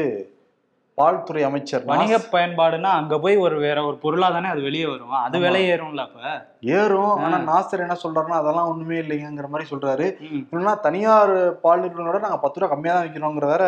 பால்துறை 0.98 1.44
அமைச்சர் 1.48 1.86
வணிக 1.88 2.14
நாஸ் 2.14 2.34
பயன்பாடுனா 2.34 2.90
அங்க 3.00 3.16
போய் 3.20 3.38
ஒரு 3.46 3.58
வேற 3.66 3.78
ஒரு 3.90 3.98
பொருளா 4.04 4.30
தானே 4.30 4.50
அது 4.54 4.62
வெளியே 4.62 4.88
வரும் 4.90 5.14
அது. 5.20 5.44
விலை 5.46 5.62
ஏறும்ல 5.74 6.04
அப்ப 6.08 6.20
ஏறும். 6.64 7.14
ஆனா. 7.24 7.38
நாசர் 7.48 7.84
என்ன 7.84 7.96
சொல்றாருன்னா 8.04 8.40
அதெல்லாம் 8.40 8.70
ஒண்ணுமே 8.72 8.98
இல்லைங்கிற 9.00 9.48
மாதிரி 9.48 9.70
சொல்றாரு. 9.70 10.06
இல்லைன்னா 10.46 10.74
தனியார் 10.80 11.34
பால் 11.64 11.84
நிறுவனங்களோட 11.84 12.20
நாங்க 12.20 12.38
பத்து 12.38 12.60
ரூபா 12.60 12.72
கம்மியா 12.72 12.94
தான் 12.94 13.06
விற்கிறோங்கிற 13.06 13.46
வேற 13.46 13.64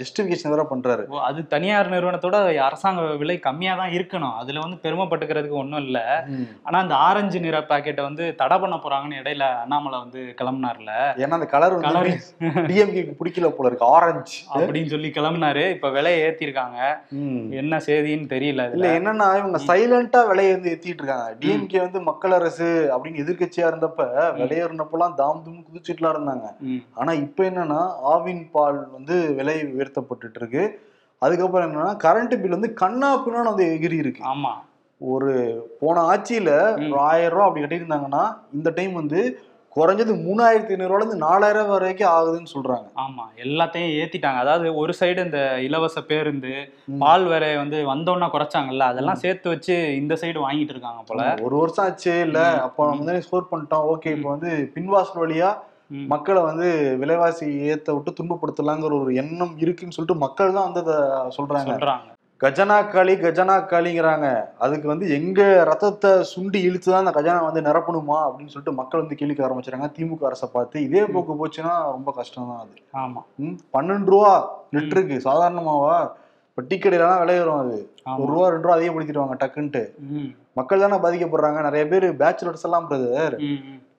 ஜஸ்டிபிகேஷன் 0.00 0.52
வேற 0.54 0.64
பண்றாரு. 0.70 1.04
அது 1.28 1.40
தனியார் 1.46 1.92
நிறுவனத்தோட 1.94 2.36
அரசாங்க 2.68 3.02
விலை 3.22 3.36
கம்மியா 3.38 3.74
தான் 3.76 3.90
இருக்கணும். 3.90 4.36
அதுல 4.40 4.60
வந்து 4.60 4.78
பெருமைப்பட்டுக்கிறதுக்கு 4.84 5.60
ஒண்ணும் 5.62 5.82
இல்ல. 5.82 5.98
ஆனா 6.64 6.78
அந்த 6.78 6.94
ஆரஞ்சு 7.08 7.40
நிற 7.40 7.60
பாக்கெட்டை 7.70 8.02
வந்து 8.08 8.34
தடை 8.36 8.58
பண்ண 8.58 8.76
போறாங்கன்னு 8.76 9.20
இடையில 9.22 9.44
அண்ணாமலை 9.62 9.98
வந்து 9.98 10.20
கிளம்புனார்ல. 10.40 10.92
ஏன்னா 11.22 11.38
அந்த 11.38 11.48
கலர் 11.54 11.76
கலர் 11.80 12.10
டிஎம்கேக்கு 12.68 13.18
பிடிக்கல 13.20 13.50
போல 13.50 13.68
இருக்கு 13.68 13.88
ஆரஞ்சு 13.96 14.38
அப்படின்னு 14.54 14.92
சொல்லி 14.94 15.10
கிளம்புனாரு. 15.10 15.64
இப்ப 15.76 15.90
விலையை 15.90 16.18
ஏத்திருக்காங்க. 16.26 16.78
என்ன 17.60 17.80
செய்தின்னு 17.86 18.32
தெரியல 18.34 18.66
இல்ல 18.72 18.88
என்னன்னா 18.98 19.28
இவங்க 19.38 19.60
சைலண்டா 19.68 20.22
விலையை 20.30 20.52
வந்து 20.54 20.72
ஏத்திட்டு 20.74 21.02
இருக்காங்க. 21.02 21.28
டிஎம்கே 21.42 21.80
வந்து 21.80 22.00
மக்கள் 22.08 22.36
அரசு 22.38 22.66
அப்படின்னு 22.92 23.22
எதிர்க்கட்சியா 23.22 23.66
இருந்தப்ப 23.66 24.02
விலையேறினப்பெல்லாம் 24.38 25.14
தாம் 25.14 25.42
தும் 25.44 25.64
குதிச்சுட்டுலாம் 25.66 26.14
இருந்தாங்க. 26.14 26.46
ஆனா 26.94 27.12
இப்ப 27.22 27.44
என்னன்னா 27.44 27.80
ஆவின் 28.12 28.44
பால் 28.50 28.80
வந்து 28.92 29.16
விலை 29.34 29.56
உயர்த்தப்பட்டுட்டு 29.72 30.40
இருக்கு 30.40 30.62
அதுக்கப்புறம் 31.22 31.66
என்னன்னா 31.66 31.92
கரண்ட் 32.04 32.34
பில் 32.40 32.56
வந்து 32.56 32.72
கண்ணா 32.76 33.10
பின்னான்னு 33.16 33.52
வந்து 33.52 33.68
எகிரி 33.74 33.98
இருக்கு 33.98 34.22
ஆமா. 34.32 34.52
ஒரு 35.00 35.32
போன 35.80 35.96
ஆட்சியில. 36.10 36.50
ஒரு 36.84 36.98
ஆயிரம் 37.08 37.34
ரூபாய் 37.34 37.48
அப்படி 37.48 37.62
கட்டியிருந்தாங்கன்னா 37.64 38.22
இந்த 38.52 38.70
டைம் 38.70 38.94
வந்து 38.94 39.20
குறைஞ்சது 39.76 40.12
மூணாயிரத்தி 40.26 40.72
ஐநூறு 40.72 40.90
ரூபாய்ல 40.90 41.02
இருந்து 41.02 41.16
நாலாயிரம் 41.16 41.68
வரைக்கும் 41.68 42.10
ஆகுதுன்னு 42.10 42.52
சொல்றாங்க. 42.54 42.86
ஆமா 42.96 43.24
எல்லாத்தையும் 43.44 43.92
ஏத்திட்டாங்க. 44.00 44.36
அதாவது 44.36 44.74
ஒரு 44.74 44.92
சைடு 45.00 45.24
இந்த 45.24 45.60
இலவச 45.66 46.02
பேருந்து. 46.02 46.52
பால் 46.98 47.26
விலையை 47.26 47.56
வந்து 47.56 47.86
வந்தோன்னா 47.86 48.28
குறைச்சாங்கல்ல 48.34 48.78
அதெல்லாம் 48.78 49.22
சேர்த்து 49.24 49.48
வச்சு 49.48 49.94
இந்த 49.94 50.14
சைடு 50.14 50.38
வாங்கிட்டு 50.46 50.70
இருக்காங்க 50.70 51.02
போல. 51.02 51.36
ஒரு 51.42 51.56
வருஷம் 51.56 51.84
ஆச்சு 51.84 52.20
இல்ல. 52.20 52.38
அப்போ 52.66 52.86
நம்ம 52.90 53.04
வந்து 53.04 53.22
ஸ்கோர் 53.22 53.50
பண்ணிட்டோம். 53.52 53.86
ஓகே 53.94 54.12
இப்போ 54.16 54.28
வந்து 54.28 54.52
பின்வாசல் 54.76 55.22
வழியா. 55.24 55.50
மக்களை 56.12 56.42
வந்து 56.42 56.66
விலைவாசி 57.02 57.46
ஏத்த 57.72 57.94
விட்டு 57.94 58.10
துன்பப்படுத்தலாங்கிற 58.18 58.94
ஒரு 59.02 59.14
எண்ணம் 59.14 59.54
இருக்குன்னு 59.58 59.96
சொல்லிட்டு 59.96 60.22
மக்கள் 60.24 60.56
தான் 60.56 60.72
வந்து 60.72 60.82
அதை 60.84 60.96
சொல்றாங்க. 61.36 61.70
சொல்றாங்க. 61.70 62.08
கஜனா 62.40 62.76
காளி 62.90 63.12
கஜனா 63.22 63.54
காளிங்கிறாங்க. 63.70 64.26
அதுக்கு 64.64 64.86
வந்து 64.88 65.06
எங்க 65.16 65.40
ரத்தத்தை 65.64 66.10
சுண்டி 66.32 66.58
இழுத்து 66.62 66.88
தான் 66.90 67.02
அந்த 67.04 67.14
கஜானா 67.16 67.40
வந்து 67.46 67.60
நிரப்பணுமா 67.60 68.18
அப்படின்னு 68.26 68.52
சொல்லிட்டு 68.52 68.78
மக்கள் 68.80 69.02
வந்து 69.02 69.18
கேள்விக்க 69.20 69.46
ஆரம்பிச்சிட்டாங்க 69.46 69.88
திமுக 69.96 70.28
அரசை 70.28 70.48
பார்த்து 70.52 70.84
இதே 70.86 71.02
போக்கு 71.14 71.34
போச்சுன்னா 71.40 71.74
ரொம்ப 71.96 72.12
கஷ்டம் 72.12 72.50
தான் 72.50 72.62
அது. 72.64 72.76
ஆமா. 73.02 73.22
ம், 73.44 73.56
பன்னெண்டு 73.76 74.12
ரூபா 74.14 74.32
லிட்டருக்கு 74.76 75.18
சாதாரணமாவா? 75.28 75.96
இப்போ 76.48 76.62
டீ 76.68 76.76
கடையிலலாம் 76.76 77.22
விலை 77.22 77.38
வரும் 77.40 77.60
அது. 77.64 77.78
ஒரு 78.20 78.30
ரூபா 78.32 78.46
ரெண்டு 78.48 78.66
ரூபா 78.66 78.76
அதிகப்படுத்திடுவாங்க 78.78 79.36
டக்குன்ட்டு 79.42 79.82
மக்கள் 80.56 80.84
தானே 80.84 80.96
பாதிக்கப்படுறாங்க. 81.02 81.60
நிறைய 81.68 81.84
பேர் 81.88 82.06
பேச்சுலர்ஸ் 82.22 82.66
எல்லாம் 82.68 82.88
பிரதர். 82.90 83.36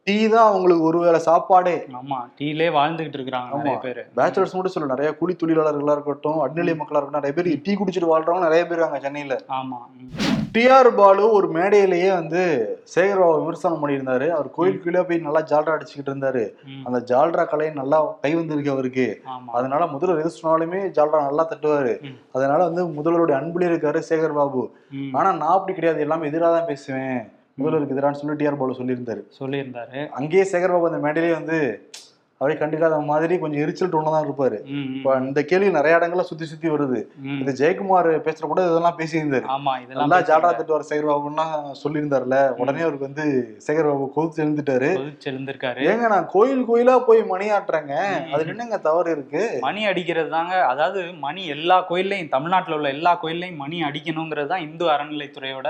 டீ 0.10 0.28
தான் 0.28 0.48
அவங்களுக்கு 0.50 0.84
ஒருவேளை 0.88 1.20
சாப்பாடே. 1.26 1.74
ஆமா 1.98 2.20
டீலே 2.38 2.68
வாழ்ந்துகிட்டு 2.76 3.18
இருக்கிறாங்க 3.18 3.58
நிறைய. 3.60 3.78
பேரு. 3.80 4.04
பேச்சுலர்ஸ் 4.18 4.56
மட்டும் 4.56 4.74
சொல்ல 4.74 4.94
நிறைய 4.94 5.12
கூலி 5.14 5.36
தொழிலாளர்களா 5.36 5.96
இருக்கட்டும் 5.98 6.40
அட்நிலை 6.46 6.76
மக்களா 6.76 6.98
இருக்கட்டும் 6.98 7.22
நிறைய 7.22 7.36
பேர் 7.38 7.50
டீ 7.66 7.74
குடிச்சிட்டு 7.76 8.12
வாழ்றவங்க 8.12 8.48
நிறைய 8.48 8.64
பேர் 8.66 8.78
இருக்காங்க 8.78 9.02
சென்னையில. 9.06 9.38
ஆமா. 9.58 9.80
டிஆர் 10.54 10.90
பாலு 10.96 11.24
ஒரு 11.32 11.48
மேடையிலேயே 11.48 12.10
வந்து 12.12 12.42
சேகர்பாபு 12.94 13.40
விமர்சனம் 13.40 13.82
பண்ணியிருந்தாரு. 13.82 14.28
அவர் 14.30 14.48
கோயிலுக்குள்ளே 14.52 15.02
போய் 15.02 15.26
நல்லா 15.26 15.42
ஜால்ரா 15.52 15.76
அடிச்சுக்கிட்டு 15.76 16.12
இருந்தாரு. 16.12 16.44
அந்த 16.88 17.00
ஜால்ரா 17.12 17.44
கலை 17.46 17.68
நல்லா 17.74 17.98
கை 18.24 18.32
வந்திருக்கு 18.36 18.72
அவருக்கு. 18.72 19.08
அதனால 19.54 19.86
முதல்வர் 19.88 20.22
எது 20.24 20.38
சொன்னாலுமே 20.38 20.82
ஜால்ரா 20.98 21.20
நல்லா 21.28 21.46
தட்டுவாரு. 21.52 21.94
அதனால 22.32 22.60
வந்து 22.64 22.84
முதல்வருடைய 22.98 23.38
அன்புலயே 23.42 23.72
இருக்காரு 23.72 24.02
சேகர் 24.10 24.34
பாபு 24.34 24.64
ம். 24.94 25.12
ஆனா 25.16 25.32
நான் 25.34 25.58
அப்படி 25.58 25.74
கிடையாது 25.74 26.02
எல்லாமே 26.02 26.28
எதிராக 26.28 26.58
தான் 26.58 26.72
பேசுவேன். 26.72 27.20
முதல்வருக்கு 27.60 27.96
எதிரான்னு 27.96 28.20
சொல்லி 28.22 28.36
டிஆர் 28.42 28.58
பாலு 28.58 28.80
சொல்லியிருந்தாரு. 28.82 29.22
சொல்லியிருந்தாரு. 29.40 30.08
அங்கேயே 30.20 30.44
சேகர் 30.52 30.76
பாபு 30.76 30.90
அந்த 30.92 31.00
மேடையிலேயே 31.08 31.38
வந்து 31.40 31.58
அவரே 32.42 32.54
கண்டுக்காத 32.60 32.98
மாதிரி 33.10 33.36
கொஞ்சம் 33.40 33.62
எரிச்சல் 33.64 33.90
டோன்ல 33.94 34.12
தான் 34.14 34.26
இருப்பாரு. 34.26 34.58
இப்ப 34.98 35.16
இந்த 35.30 35.42
கேள்வி 35.50 35.70
நிறைய 35.78 35.98
இடங்கள்ல 36.00 36.24
சுத்தி 36.30 36.46
சுத்தி 36.52 36.68
வருது. 36.74 37.00
இது 37.42 37.52
ஜெயக்குமார் 37.62 38.08
பேசுற 38.28 38.48
கூட 38.52 38.62
இதெல்லாம் 38.68 38.96
பேசியிருந்தாரு. 39.00 39.46
ஆமா 39.56 39.74
இதெல்லாம் 39.82 40.06
நல்லா 40.06 40.20
பேசியிருந்தாரு. 40.22 40.58
தட்டுவார் 40.60 40.86
சேகர் 40.90 41.10
பாபுன்னா 41.10 41.46
சொல்லியிருந்தாருல. 41.82 42.38
உடனே 42.62 42.84
அவருக்கு 42.86 43.08
வந்து 43.10 43.26
சேகர் 43.66 43.90
பாபு 43.90 44.06
கொதிச்சு 44.18 44.44
எழுந்துட்டாரு. 44.46 44.92
எழுந்திருக்காரு. 45.32 45.82
ஏங்க 45.94 46.12
நான் 46.14 46.30
கோயில் 46.36 46.64
கோயிலா 46.70 46.96
போய் 47.10 47.24
மணி 47.34 47.50
ஆட்டுறேங்க. 47.58 47.98
அதுல 48.32 48.54
என்னங்க 48.56 48.80
தவறு 48.88 49.12
இருக்கு? 49.18 49.44
மணி 49.68 49.84
அடிக்கிறது 49.92 50.32
தாங்க. 50.38 50.56
அதாவது 50.72 51.04
மணி 51.26 51.44
எல்லா 51.58 51.80
கோயில்லையும் 51.92 52.32
தமிழ்நாட்டுல 52.38 52.80
உள்ள 52.80 52.90
எல்லா 52.98 53.14
கோயில்லையும் 53.26 53.62
மணி 53.66 53.84
அடிக்கணுங்கிறது 53.90 54.52
தான் 54.54 54.66
இந்து 54.68 54.88
அறநிலைத்துறையோட 54.96 55.68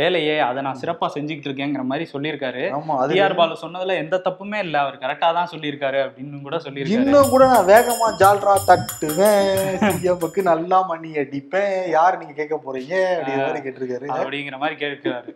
வேலையே. 0.00 0.36
அதை 0.46 0.60
நான் 0.64 0.80
சிறப்பா 0.80 1.06
செஞ்சுக்கிட்டு 1.16 1.50
இருக்கேங்கிற 1.50 1.82
மாதிரி 1.90 2.06
சொல்லியிருக்காரு. 2.14 2.64
ஆமா 2.80 2.94
அது 3.02 3.20
பாலு 3.40 3.62
சொன்னதுல 3.64 3.98
எந்த 4.04 4.22
தப்புமே 4.28 4.60
இல்ல. 4.68 4.76
அவர் 4.84 5.02
கரெக்டா 5.02 5.28
தான் 5.40 5.52
சொல்லியிருக்காரு. 5.54 5.84
அப்படின்னு 5.94 6.42
கூட 6.42 6.56
சொல்லியிருக்காரு. 6.56 6.96
இன்னும் 6.96 7.28
கூட 7.28 7.46
நான் 7.46 7.68
வேகமா 7.68 8.06
ஜால்ரா 8.20 8.54
தட்டுவேன் 8.70 10.42
நல்லா 10.42 10.82
மணி 10.82 11.16
அடிப்பேன். 11.16 11.90
யார் 11.90 12.18
நீங்க 12.18 12.34
கேட்க 12.34 12.56
போறீங்க? 12.56 12.94
மாதிரி 13.26 13.60
கேட்டிருக்காரு. 13.66 14.06
அப்படிங்கிற 14.18 14.58
மாதிரி 14.58 14.86
கேட்கிறாரு 14.86 15.30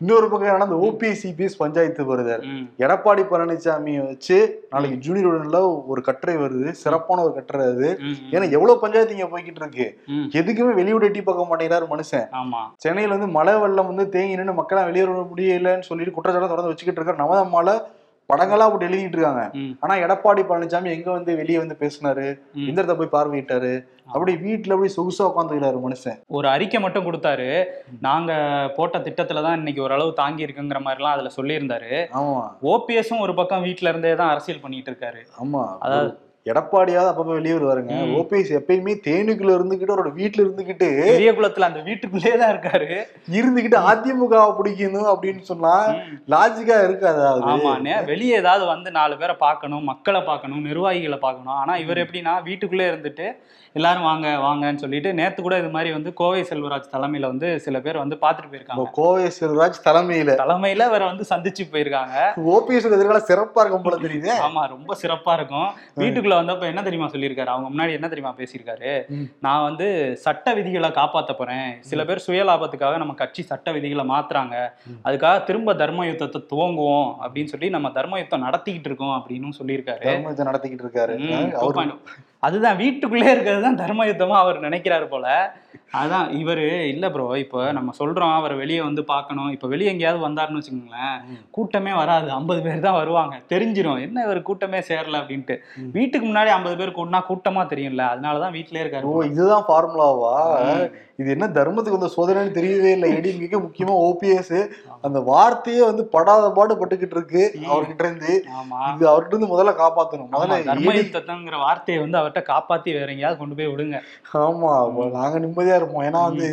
இன்னொரு 0.00 0.28
பக்கம் 0.28 0.60
இந்த 0.60 0.78
ஓபிஎஸ் 0.86 1.22
சிபிஎஸ் 1.22 1.58
பஞ்சாயத்து 1.58 2.04
வருதார் 2.04 2.44
எடப்பாடி 2.78 3.22
பழனிசாமி 3.32 4.06
வச்சு 4.06 4.38
நாளைக்கு 4.70 4.98
ஜூனியர் 4.98 5.28
உடன்ல 5.28 5.86
ஒரு 5.86 6.02
கட்டுரை 6.02 6.36
வருது. 6.36 6.70
சிறப்பான 6.70 7.22
ஒரு 7.22 7.34
கட்டுரை 7.34 7.66
அது. 7.66 7.98
ஏன்னா 8.30 8.50
எவ்வளவு 8.56 8.80
பஞ்சாயத்து 8.80 9.16
இங்க 9.16 9.28
போய்கிட்டு 9.32 9.62
இருக்கு. 9.64 9.98
எதுக்குமே 10.38 10.74
வெளியூர் 10.74 11.02
எட்டி 11.02 11.22
பார்க்க 11.22 11.50
மாட்டேங்கிறாரு 11.50 11.86
மனுஷன். 11.94 12.26
ஆமா. 12.40 12.62
சென்னையில 12.76 13.14
வந்து 13.14 13.30
மழை 13.38 13.54
வெள்ளம் 13.54 13.86
வந்து 13.86 14.08
தேங்கி 14.08 14.36
நின்று 14.36 14.52
மக்களால் 14.52 14.84
வெளியே 14.84 15.04
வர 15.04 15.26
முடியலன்னு 15.32 15.88
சொல்லிட்டு 15.90 16.14
குற்றச்சாட்டு 16.14 16.48
தொடர்ந்து 16.48 16.72
வச்சுக்கிட்டு 16.72 17.00
இருக்காரு. 17.00 17.22
நவதம்மால 17.24 17.78
படங்களா 18.28 18.58
அப்படி 18.58 18.94
எழுதிட்டு 18.94 19.08
இருக்காங்க. 19.08 19.50
ஆனா 19.80 19.94
எடப்பாடி 19.94 20.42
பழனிசாமி 20.42 20.84
எங்க 20.84 21.10
வந்து 21.10 21.36
வெளியே 21.36 21.58
வந்து 21.58 21.76
பேசினாரு? 21.80 22.38
ம். 22.52 22.66
இந்த 22.66 22.82
இடத்த 22.82 23.06
போய் 23.06 23.22
பார்வையிட்டாரு. 23.22 23.84
அப்படி 24.04 24.34
வீட்டுல 24.34 24.72
அப்படி 24.72 24.94
சொகுசா 24.96 25.22
உட்காந்துக்கிறாரு 25.22 25.80
மனுஷன். 25.88 26.20
ஒரு 26.26 26.48
அறிக்கை 26.48 26.80
மட்டும் 26.80 27.12
கொடுத்தாரு. 27.12 27.64
நாங்க 28.00 28.32
போட்ட 28.76 28.98
திட்டத்துல 28.98 29.42
தான் 29.42 29.56
இன்னைக்கு 29.56 29.82
ஓரளவு 29.82 30.12
தாங்கி 30.12 30.44
இருக்குங்கிற 30.44 30.80
மாதிரிலாம் 30.84 31.18
அதுல 31.18 31.30
சொல்லியிருந்தாரு. 31.36 32.06
ஆமா. 32.12 32.50
ஓபிஎஸும் 32.62 33.20
ஒரு 33.20 33.34
பக்கம் 33.34 33.62
வீட்ல 33.62 33.88
இருந்தே 33.88 34.14
தான் 34.14 34.28
அரசியல் 34.28 34.60
பண்ணிட்டு 34.60 34.90
இருக்காரு. 34.90 35.26
ஆமா. 35.44 35.76
அதாவது- 35.80 36.30
எடப்பாடியாவது 36.46 37.10
அப்பப்ப 37.10 37.32
வெளியே 37.32 37.54
வருவாருங்க. 37.54 37.92
ம். 38.00 38.14
ஓபிஎஸ் 38.14 38.52
எப்பயுமே 38.58 38.94
தேனுக்குள்ள 39.04 39.52
இருந்துகிட்டு 39.56 39.94
அவரோட 39.94 40.12
வீட்டுல 40.12 40.44
இருந்துகிட்டு 40.44 40.88
பெரிய 41.10 41.32
குளத்துல 41.32 41.60
அந்த 41.60 41.80
வீட்டுக்குள்ளேயே 41.80 42.36
தான் 42.36 42.52
இருக்காரு. 42.54 42.88
இருந்துகிட்டு 43.32 43.78
அதிமுக 43.90 44.40
பிடிக்கணும் 44.58 45.08
அப்படின்னு 45.12 45.40
சொன்னா. 45.42 45.74
லாஜிக்கா 46.28 46.78
இருக்காது 46.84 47.22
ஆமாண்ணே 47.52 48.04
வெளியே 48.04 48.36
ஏதாவது 48.36 48.64
வந்து 48.64 48.90
நாலு 48.90 49.16
பேரை 49.16 49.36
பார்க்கணும் 49.38 49.84
மக்களை 49.84 50.22
பார்க்கணும் 50.22 50.60
நிர்வாகிகளை 50.60 51.18
பார்க்கணும். 51.18 51.54
ஆனா 51.54 51.76
இவர் 51.76 51.98
எப்படின்னா 51.98 52.42
வீட்டுக்குள்ளே 52.42 52.90
இருந்துட்டு 52.90 53.28
எல்லாரும் 53.74 54.02
வாங்க 54.02 54.28
வாங்கன்னு 54.38 54.76
சொல்லிட்டு 54.76 55.14
நேத்து 55.14 55.42
கூட 55.42 55.58
இது 55.58 55.68
மாதிரி 55.68 55.92
வந்து 55.92 56.14
கோவை 56.14 56.40
செல்வராஜ் 56.42 56.90
தலைமையில 56.92 57.20
வந்து 57.20 57.58
சில 57.58 57.80
பேர் 57.80 57.96
வந்து 57.96 58.16
பார்த்துட்டு 58.16 58.42
நம்ம 58.42 58.52
போயிருக்காங்க 58.52 58.90
கோவை 58.92 59.28
செல்வராஜ் 59.38 59.78
தலைமையில. 59.84 60.34
தலைமையில 60.36 60.86
இவரை 60.86 61.06
வந்து 61.06 61.24
சந்திச்சு 61.30 61.64
போயிருக்காங்க. 61.72 62.16
ஓபிஎஸ் 62.54 62.88
எதிர்கால 62.92 63.22
சிறப்பா 63.30 63.60
இருக்கும் 63.60 63.82
போல 63.82 63.96
தெரியுது. 63.96 64.30
ஆமா 64.48 64.68
ரொம்ப 64.68 64.96
சிறப்பா 65.02 65.32
இருக்கும். 65.32 65.68
வீட்டுக்குள்ள 65.96 66.31
வந்தப்ப 66.34 66.60
என்ன 66.60 66.82
தெரியுமா 66.82 67.08
சொல்லியிருக்காரு? 67.08 67.46
அவங்க 67.46 67.68
முன்னாடி 67.68 67.92
என்ன 67.92 68.08
தெரியுமா 68.08 68.34
பேசியிருக்காரு. 68.36 68.92
நான் 69.40 69.62
வந்து 69.62 70.16
சட்ட 70.16 70.54
விதிகளை 70.54 70.90
காப்பாத்த 70.90 71.32
போறேன். 71.32 71.76
சில 71.80 72.04
பேர் 72.04 72.18
சுய 72.18 72.44
லாபத்துக்காக 72.44 72.96
நம்ம 72.96 73.14
கட்சி 73.14 73.42
சட்ட 73.42 73.72
விதிகளை 73.72 74.08
மாத்துறாங்க. 74.08 74.68
அதுக்காக 75.04 75.42
திரும்ப 75.42 75.74
தர்ம 75.74 76.06
யுத்தத்தை 76.06 76.44
துவங்குவோம் 76.50 77.14
அப்படின்னு 77.22 77.44
சொல்லி 77.44 77.68
நம்ம 77.68 77.90
தர்ம 77.90 78.18
யுத்தம் 78.18 78.44
நடத்திக்கிட்டு 78.44 78.88
இருக்கோம் 78.90 79.26
அப்படின்னு 79.26 79.52
சொல்லியிருக்காரு. 79.62 80.08
நடத்திக்கிட்டு 80.42 80.86
இருக்காரு. 80.86 81.18
ம், 81.18 81.54
அவரு 81.54 81.80
2.0. 81.80 81.98
அதுதான் 82.46 82.78
வீட்டுக்குள்ளே 82.82 83.28
இருக்கிறது 83.32 83.62
தான் 83.66 83.80
தர்ம 83.80 84.06
யுத்தமா 84.08 84.36
அவர் 84.44 84.64
நினைக்கிறாரு 84.64 85.06
போல. 85.12 85.26
அதான் 86.00 86.26
இவரு 86.40 86.64
இல்ல 86.92 87.06
ப்ரோ 87.14 87.24
இப்போ 87.42 87.58
நம்ம 87.76 87.92
சொல்றோம் 87.98 88.32
அவரை 88.36 88.54
வெளியே 88.60 88.80
வந்து 88.86 89.02
பார்க்கணும். 89.10 89.50
இப்போ 89.54 89.66
வெளியே 89.72 89.90
எங்கேயாவது 89.92 90.20
வந்தாருன்னு 90.26 90.60
வச்சுக்கோங்களேன். 90.60 91.18
கூட்டமே 91.56 91.92
வராது. 92.00 92.28
ஐம்பது 92.38 92.60
பேர் 92.66 92.86
தான் 92.86 92.98
வருவாங்க. 93.00 93.34
தெரிஞ்சிரும். 93.52 94.00
என்ன 94.06 94.24
இவர் 94.26 94.40
கூட்டமே 94.48 94.80
சேரல 94.90 95.20
அப்படின்ட்டு. 95.22 95.56
வீட்டுக்கு 95.96 96.26
முன்னாடி 96.28 96.52
ஐம்பது 96.56 96.76
பேர் 96.80 96.96
கூட்டினா 96.98 97.20
கூட்டமா 97.30 97.64
தெரியும்ல. 97.72 98.06
அதனாலதான் 98.12 98.56
வீட்டிலே 98.56 98.82
இருக்காரு 98.84 99.10
ஓ 99.12 99.22
இதுதான் 99.32 99.66
ஃபார்முலாவா. 99.68 100.34
இது 101.20 101.30
என்ன 101.36 101.46
தர்மத்துக்கு 101.58 101.98
வந்த 101.98 102.12
சோதனைன்னு 102.16 102.56
தெரியவே 102.58 102.92
இல்லை. 102.96 103.10
ஏடிஎம்கே 103.18 103.60
முக்கியமா 103.66 103.96
ஓபிஎஸ் 104.08 104.56
அந்த 105.04 105.18
வார்த்தையே 105.28 105.82
வந்து 105.88 106.02
படாத 106.14 106.46
பாடு 106.56 106.74
பட்டுக்கிட்டு 106.80 107.16
இருக்கு. 107.18 107.42
அவர்கிட்ட 107.70 108.02
இருந்து. 108.06 108.32
இது 108.94 109.04
அவர்கிட்ட 109.10 109.34
இருந்து 109.34 109.52
முதல்ல 109.54 109.74
காப்பாத்தணும். 109.80 110.30
முதல்ல 110.34 110.58
தர்ம 110.70 110.92
AD 110.94 111.02
யுத்தங்கிற 111.18 111.58
வார்த்தையை 111.66 111.98
வந்து 112.02 112.20
அவர்கிட்ட 112.20 112.42
காப்பாத்தி 112.52 112.96
வேற 112.98 113.10
எங்கேயாவது 113.14 113.40
கொண்டு 113.40 113.58
போய் 113.60 113.72
விடுங்க. 113.72 113.98
ஆமா 114.44 114.70
நாங்க 115.18 115.38
நிம்மதியா 115.46 115.78
இருப்போம். 115.80 116.06
ஏன்னா 116.10 116.22
வந்து 116.30 116.48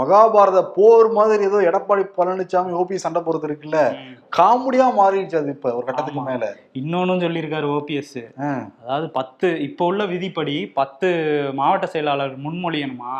மகாபாரத 0.00 0.60
போர் 0.76 1.08
மாதிரி 1.16 1.42
ஏதோ 1.48 1.58
எடப்பாடி 1.70 2.04
பழனிசாமி 2.18 2.70
ஓபி 2.82 3.02
சண்டை 3.04 3.20
போறது 3.22 3.46
இருக்குல்ல. 3.48 3.80
காமெடியா 4.32 4.86
மாறிடுச்சு 4.98 5.36
அது 5.40 5.50
இப்ப 5.56 5.70
ஒரு 5.78 5.84
கட்டத்துக்கு. 5.86 6.22
மேல. 6.28 6.44
இன்னொன்னும் 6.80 7.22
சொல்லியிருக்காரு 7.24 7.66
ஓபிஎஸ். 7.76 8.20
அதாவது 8.82 9.06
பத்து 9.18 9.48
இப்போ 9.66 9.82
உள்ள 9.90 10.02
விதிப்படி 10.12 10.56
பத்து 10.80 11.08
மாவட்ட 11.58 11.86
செயலாளர் 11.94 12.34
முன்மொழியணுமா. 12.46 13.14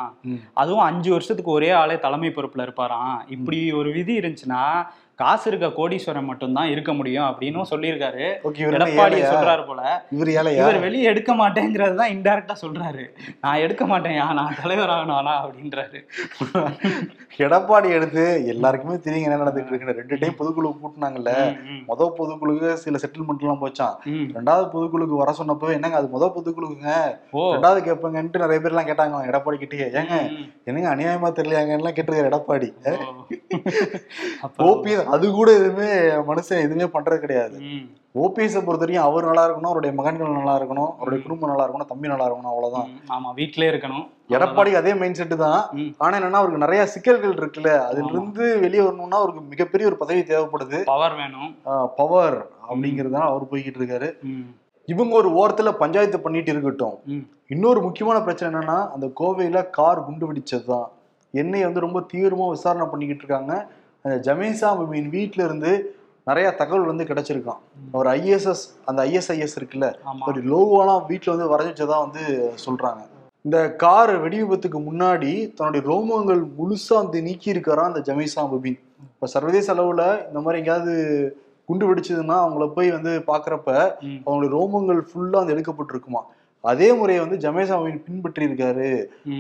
அதுவும் 0.54 0.86
அஞ்சு 0.88 1.10
வருஷத்துக்கு 1.12 1.56
ஒரே 1.58 1.70
ஆளே 1.80 1.98
தலைமை 2.06 2.30
பொறுப்புல 2.38 2.66
இருப்பாராம். 2.68 3.16
இப்படி 3.36 3.60
ஒரு 3.80 3.90
விதி 3.98 4.14
இருந்துச்சுன்னா 4.20 4.61
lá 4.62 4.92
காசு 5.22 5.46
இருக்க 5.50 5.70
கோடீஸ்வரன் 5.80 6.28
மட்டும்தான் 6.30 6.70
இருக்க 6.74 6.92
முடியும் 7.00 7.26
அப்படின்னும் 7.30 7.70
சொல்லியிருக்காரு. 7.72 8.24
எடப்பாடி? 8.76 9.18
சொல்றாரு 9.32 9.64
போல. 9.66 9.80
இவர் 10.16 10.30
இவர் 10.58 10.78
வெளியே 10.86 11.08
எடுக்க 11.12 11.32
மாட்டேங்கிறது 11.40 11.96
தான் 12.00 12.12
இன்டெரக்டா 12.16 12.54
சொல்றாரு. 12.64 13.04
நான் 13.44 13.62
எடுக்க 13.64 13.84
மாட்டேன்யா 13.92 14.26
நான் 14.38 14.56
தலைவர் 14.62 14.92
ஆகணும் 14.94 15.32
அப்படின்றாரு. 15.42 15.98
எடப்பாடி 17.44 17.88
எடுத்து 17.96 18.22
எல்லாருக்குமே 18.52 18.94
தெரியுங்க 19.04 19.28
என்ன 19.28 19.38
நடந்துட்டு 19.42 19.72
இருக்கு. 19.72 19.96
ரெண்டு 20.00 20.18
டைம் 20.22 20.38
பொதுக்குழு 20.40 20.70
கூட்டினாங்கல்ல. 20.80 21.32
முத 21.90 22.08
பொதுக்குழுக்கு 22.18 22.70
சில 22.84 22.98
செட்டில்மெண்ட் 23.02 23.44
எல்லாம் 23.44 23.62
போச்சான். 23.62 23.94
ரெண்டாவது 24.38 24.66
பொதுக்குழுக்கு 24.74 25.20
வர 25.22 25.34
சொன்னப்போ 25.38 25.72
என்னங்க 25.76 25.96
அது 26.00 26.08
முத 26.14 26.26
பொதுக்குழுக்குங்க 26.36 26.90
ரெண்டாவது 27.54 27.80
கேட்பங்கன்ட்டு 27.88 28.42
நிறைய 28.44 28.58
பேர் 28.62 28.74
எல்லாம் 28.74 28.90
கேட்டாங்க. 28.90 29.22
எடப்பாடி 29.30 29.58
கிட்டே 29.62 29.88
ஏங்க. 30.00 30.16
என்னங்க 30.68 30.90
அநியாயமா 30.94 31.30
தெரியலையாங்கன்னு 31.38 31.94
கேட்டிருக்காரு 31.98 32.30
எடப்பாடி. 32.32 32.68
ஓ. 34.44 34.64
அது 35.14 35.26
கூட 35.38 35.48
எதுவுமே 35.58 35.88
மனுஷன் 36.28 36.62
எதுவுமே 36.66 36.86
பண்றது 36.94 37.18
கிடையாது. 37.24 37.56
ஓபிஎஸ் 38.22 38.56
பொறுத்த 38.66 38.84
வரைக்கும் 38.84 39.06
அவர் 39.08 39.26
நல்லா 39.28 39.44
இருக்கணும் 39.46 39.70
அவருடைய 39.70 39.92
மகன்கள் 39.98 40.36
நல்லா 40.38 40.54
இருக்கணும் 40.58 40.90
அவருடைய 40.96 41.20
குடும்பம் 41.24 41.50
நல்லா 41.50 41.64
இருக்கணும் 41.66 41.90
தம்பி 41.90 42.10
நல்லா 42.12 42.26
இருக்கணும் 42.28 42.52
அவ்வளவுதான். 42.52 42.88
ஆமா 43.14 43.28
வீட்டிலே 43.38 43.68
இருக்கணும். 43.72 44.04
எடப்பாடிக்கு 44.34 44.80
அதே 44.80 44.92
மைண்ட் 45.00 45.18
செட்டு 45.20 45.36
தான். 45.44 45.60
ஆனா 46.04 46.14
என்னன்னா 46.18 46.40
அவருக்கு 46.40 46.64
நிறைய 46.64 46.82
சிக்கல்கள் 46.94 47.38
இருக்குல்ல. 47.40 47.72
அதுல 47.88 48.10
இருந்து 48.14 48.46
வெளியே 48.64 48.82
வரணும்னா 48.86 49.20
அவருக்கு 49.22 49.42
மிகப்பெரிய 49.52 49.90
ஒரு 49.90 49.98
பதவி 50.02 50.22
தேவைப்படுது. 50.32 50.80
பவர் 50.92 51.16
வேணும். 51.20 51.50
பவர் 52.00 52.38
அப்படிங்கறதுனால 52.70 53.26
அவர் 53.32 53.50
போய்கிட்டு 53.52 53.80
இருக்காரு. 53.82 54.10
இவங்க 54.88 55.14
ஒரு 55.22 55.30
ஓரத்துல 55.40 55.72
பஞ்சாயத்து 55.82 56.20
பண்ணிட்டு 56.20 56.50
இருக்கட்டும். 56.54 56.96
இன்னொரு 57.54 57.80
முக்கியமான 57.86 58.18
பிரச்சனை 58.26 58.50
என்னன்னா 58.52 58.78
அந்த 58.94 59.06
கோவையில 59.20 59.58
கார் 59.78 60.04
குண்டு 60.08 60.28
வெடிச்சதுதான். 60.30 60.88
என்னை 61.34 61.60
வந்து 61.66 61.86
ரொம்ப 61.86 61.98
தீவிரமா 62.12 62.48
விசாரணை 62.56 62.86
பண்ணிக்கிட்டு 62.90 63.24
இருக்காங்க. 63.24 63.54
அந்த 64.04 64.16
ஜமீசா 64.28 64.88
மீன் 64.88 65.08
வீட்ல 65.08 65.44
இருந்து 65.44 65.72
நிறைய 66.26 66.50
தகவல் 66.50 66.86
வந்து 66.86 67.04
கிடைச்சிருக்கான் 67.04 67.60
அவர் 67.92 68.06
ஐஎஸ்எஸ் 68.06 68.64
அந்த 68.84 69.02
ஐஎஸ்ஐஎஸ் 69.04 69.56
இருக்குல்ல 69.58 69.86
ஒரு 70.26 70.40
லோகோலாம் 70.42 71.06
வீட்டுல 71.08 71.34
வந்து 71.34 71.48
வரைஞ்சதா 71.52 71.96
வந்து 72.06 72.22
சொல்றாங்க. 72.66 73.00
இந்த 73.44 73.74
கார் 73.74 74.18
வெடி 74.18 74.42
விபத்துக்கு 74.42 74.80
முன்னாடி 74.80 75.54
தன்னுடைய 75.54 75.82
ரோமங்கள் 75.88 76.42
முழுசா 76.58 76.94
வந்து 76.94 77.22
நீக்கி 77.22 77.52
இருக்காராம் 77.52 77.90
அந்த 77.92 78.00
ஜமீசா 78.00 78.42
முபின் 78.52 78.78
இப்ப 79.14 79.26
சர்வதேச 79.26 79.74
அளவுல 79.74 80.04
இந்த 80.28 80.40
மாதிரி 80.40 80.60
எங்கேயாவது 80.62 80.94
குண்டு 81.64 81.94
வெடிச்சதுன்னா 81.94 82.36
அவங்கள 82.44 82.72
போய் 82.72 82.90
வந்து 82.90 83.24
பாக்குறப்ப. 83.26 83.68
அவங்களுடைய 84.26 84.52
ரோமங்கள் 84.58 85.00
ஃபுல்லா 85.08 85.40
வந்து 85.40 85.54
எடுக்கப்பட்டிருக்குமா 85.54 86.22
அதே 86.70 86.88
முறையை 86.98 87.20
வந்து 87.24 87.36
ஜமேசா 87.44 87.76
முபின் 87.78 88.02
பின்பற்றி 88.06 88.46
இருக்காரு. 88.48 88.88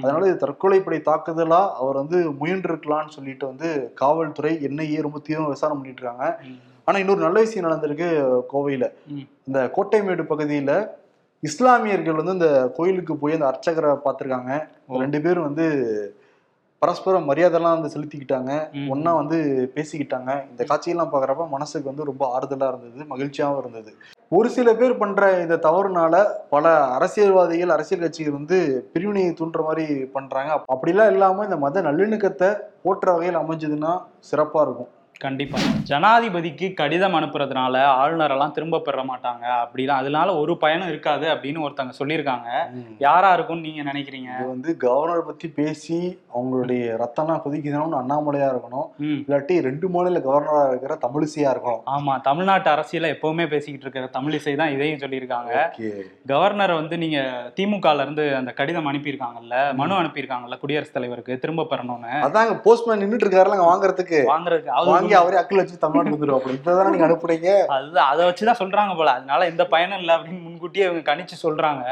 அதனால 0.02 0.22
இது 0.28 0.36
தற்கொலைப்படை 0.44 0.98
தாக்குதலா 1.08 1.60
அவர் 1.82 2.00
வந்து 2.02 2.18
முயன்றிருக்கலாம்னு 2.40 3.14
சொல்லிட்டு 3.16 3.44
வந்து 3.50 3.68
காவல்துறை 4.00 4.52
என்ஐஏ 4.68 4.98
ரொம்ப 5.06 5.20
தீவிரம் 5.28 5.52
விசாரணை 5.54 5.76
பண்ணிட்டு 5.76 6.02
இருக்காங்க. 6.02 6.26
ஆனா 6.88 6.96
இன்னொரு 7.02 7.20
நல்ல 7.26 7.38
விஷயம் 7.44 7.66
நடந்திருக்கு 7.68 8.08
கோவையில. 8.54 8.86
இந்த 9.48 9.60
கோட்டைமேடு 9.76 10.24
பகுதியில 10.32 10.72
இஸ்லாமியர்கள் 11.42 12.18
வந்து 12.18 12.36
இந்த 12.38 12.50
கோயிலுக்கு 12.76 13.14
போய் 13.22 13.36
அந்த 13.36 13.46
அர்ச்சகரை 13.52 13.92
பார்த்திருக்காங்க. 14.04 14.52
ரெண்டு 15.02 15.20
பேரும் 15.24 15.48
வந்து 15.48 15.66
பரஸ்பரம் 16.82 17.28
மரியாதைலாம் 17.30 17.74
வந்து 17.76 17.92
செலுத்திக்கிட்டாங்க. 17.94 18.52
ஒண்ணா 18.94 19.10
வந்து 19.18 19.36
பேசிக்கிட்டாங்க. 19.74 20.30
இந்த 20.50 20.62
காட்சியெல்லாம் 20.70 21.10
பார்க்குறப்ப 21.12 21.44
மனசுக்கு 21.48 21.90
வந்து 21.90 22.08
ரொம்ப 22.10 22.24
ஆறுதலா 22.36 22.68
இருந்தது 22.72 23.04
மகிழ்ச்சியாகவும் 23.12 23.60
இருந்தது. 23.62 23.90
ஒரு 24.32 24.48
சில 24.56 24.68
பேர் 24.74 25.00
பண்ற 25.02 25.22
இந்த 25.42 25.56
தவறுனால 25.66 26.14
பல 26.54 26.64
அரசியல்வாதிகள் 26.96 27.74
அரசியல் 27.76 28.04
கட்சிகள் 28.04 28.38
வந்து 28.38 28.58
பிரிவினையை 28.94 29.32
தூண்டுற 29.40 29.62
மாதிரி 29.68 29.86
பண்றாங்க. 30.16 30.52
அப்படிலாம் 30.74 31.12
இல்லாம 31.14 31.44
இந்த 31.44 31.58
மத 31.66 31.82
நல்லிணக்கத்தை 31.88 32.50
போற்ற 32.82 33.12
வகையில் 33.12 33.40
அமைஞ்சதுன்னா 33.42 33.92
சிறப்பா 34.30 34.62
இருக்கும். 34.66 34.90
கண்டிப்பா. 35.24 35.58
ஜனாதிபதிக்கு 35.90 36.66
கடிதம் 36.80 37.16
அனுப்புறதுனால 37.18 37.74
ஆளுநரெல்லாம் 38.00 38.54
திரும்ப 38.56 38.80
பெற 38.86 38.98
மாட்டாங்க. 39.10 39.44
அப்படிலாம் 39.64 40.00
அதனால 40.02 40.28
ஒரு 40.42 40.52
பயனும் 40.62 40.90
இருக்காது 40.92 41.26
அப்படின்னு 41.34 41.64
ஒருத்தங்க 41.66 41.94
சொல்லியிருக்காங்க. 42.00 42.48
யாரா 43.06 43.30
இருக்கும்னு 43.36 43.66
நீங்க 43.68 43.82
நினைக்கிறீங்க? 43.90 44.30
இது 44.38 44.48
வந்து 44.54 44.70
கவர்னர் 44.84 45.28
பத்தி 45.28 45.48
பேசி 45.60 45.98
அவங்களுடைய 46.34 46.82
ரத்தம்லாம் 47.02 47.42
கொதிக்கணும்னு 47.44 48.00
அண்ணாமலையா 48.00 48.48
இருக்கணும். 48.52 48.88
இல்லாட்டி 49.22 49.56
ரெண்டு 49.68 49.88
மாநில 49.96 50.22
கவர்னரா 50.26 50.62
இருக்கிற 50.70 50.96
தமிழிசையா 51.06 51.50
இருக்கணும். 51.54 51.82
ஆமா 51.96 52.14
தமிழ்நாட்டு 52.28 52.70
அரசியல 52.74 53.12
எப்பவுமே 53.16 53.46
பேசிக்கிட்டு 53.54 53.86
இருக்கிற 53.86 54.08
தமிழிசை 54.18 54.54
தான் 54.62 54.74
இதையும் 54.76 55.02
சொல்லியிருக்காங்க. 55.04 55.52
கவர்னர் 56.32 56.74
வந்து 56.80 56.98
நீங்க 57.04 57.20
திமுகல 57.58 58.06
இருந்து 58.06 58.24
அந்த 58.40 58.50
கடிதம் 58.60 58.90
அனுப்பியிருக்காங்கல்ல 58.92 59.56
மனு 59.80 60.00
அனுப்பியிருக்காங்கல்ல 60.00 60.58
குடியரசுத் 60.64 60.96
தலைவருக்கு 60.98 61.40
திரும்ப 61.44 61.68
பெறணும்னு. 61.72 62.12
அதாங்க 62.28 62.54
போஸ்ட்மேன் 62.66 63.02
நின்னுட்டு 63.04 63.26
இருக்காருல 63.26 63.56
அங்க 63.58 63.68
வாங்குறதுக்கு 63.72 64.20
வாங்குறதுக்கு 64.32 64.76
அது 65.12 65.22
அவரே 65.22 65.38
அக்கில் 65.40 65.60
வச்சு 65.60 65.76
தமிழ்நாடு 65.78 66.14
வந்துருவாப்ல 66.14 66.56
இப்பதானே 66.58 66.92
நீங்க 66.92 67.06
அனுப்புறீங்க? 67.08 67.48
அதுதான் 67.76 68.10
அதை 68.12 68.22
வச்சுதான் 68.28 68.60
சொல்றாங்க 68.60 68.92
போல. 68.96 69.12
அதனால 69.18 69.46
எந்த 69.52 69.64
பயனும் 69.74 70.00
இல்லை 70.02 70.14
அப்படின்னு 70.16 70.42
முன்கூட்டியே 70.46 70.84
இவங்க 70.88 71.02
கணிச்சு 71.10 71.36
சொல்றாங்க. 71.44 71.84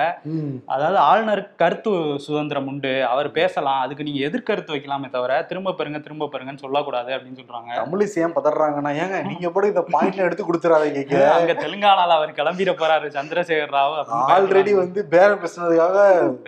அதாவது 0.75 0.99
ஆளுநருக்கு 1.09 1.55
கருத்து 1.62 1.91
சுதந்திரம் 2.27 2.69
உண்டு. 2.73 2.93
அவர் 3.12 3.29
பேசலாம். 3.39 3.81
அதுக்கு 3.85 4.07
நீங்க 4.09 4.21
எதிர்கருத்து 4.29 4.75
வைக்கலாமே 4.75 5.11
தவிர 5.17 5.39
திரும்ப 5.50 5.75
பெறுங்க 5.81 6.00
திரும்ப 6.07 6.29
பெறுங்கன்னு 6.33 6.65
சொல்லக்கூடாது 6.65 7.11
அப்படின்னு 7.17 7.41
சொல்றாங்க. 7.41 7.71
தமிழிசை 7.81 8.23
ஏன் 8.25 8.37
பதறாங்கன்னா 8.39 8.93
ஏங்க 9.03 9.21
நீங்க 9.31 9.50
கூட 9.57 9.67
இந்த 9.73 9.85
பாயிண்ட்ல 9.95 10.27
எடுத்து 10.29 10.49
கொடுத்துறாதீங்க 10.49 11.19
அங்க 11.37 11.53
தெலுங்கானால 11.65 12.17
அவர் 12.19 12.37
கிளம்பிட 12.41 12.75
போறாரு 12.83 13.09
சந்திரசேகர் 13.19 13.75
ராவ் 13.77 13.97
ஆல்ரெடி 14.37 14.75
வந்து 14.83 15.00
பேரம் 15.15 15.43
பேசுனதுக்காக 15.45 15.99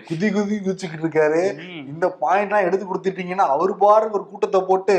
குதி 0.09 0.27
குதி 0.37 0.55
குதிச்சுக்கிட்டு 0.65 1.05
இருக்காரு. 1.05 1.41
இந்த 1.91 2.05
பாயிண்ட்லாம் 2.21 2.67
எடுத்து 2.67 2.85
கொடுத்துட்டீங்கன்னா 2.87 3.47
அவரு 3.55 3.73
பாடு 3.83 4.11
ஒரு 4.17 4.25
கூட்டத்தை 4.31 4.61
போட்டு 4.69 4.97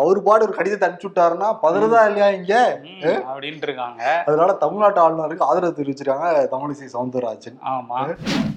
அவரு 0.00 0.20
பாடு 0.26 0.44
ஒரு 0.46 0.54
கடிதத்தை 0.58 0.84
அனுப்பிச்சு 0.86 1.07
விட்டாருன்னா 1.08 1.58
பதறதா 1.62 2.06
இல்லையா 2.06 2.28
இங்க? 2.30 2.54
ம், 2.82 3.22
அப்படின்ட்டு 3.30 3.62
இருக்காங்க 3.62 4.02
அதனால 4.26 4.52
தமிழ்நாட்டு 4.52 5.00
ஆளுநருக்கு 5.00 5.48
ஆதரவு 5.48 5.78
தெரிவிச்சிருக்காங்க 5.78 6.48
தமிழிசை 6.52 6.88
சவுந்தரராஜன். 6.92 7.58
ஆமா. 7.68 8.00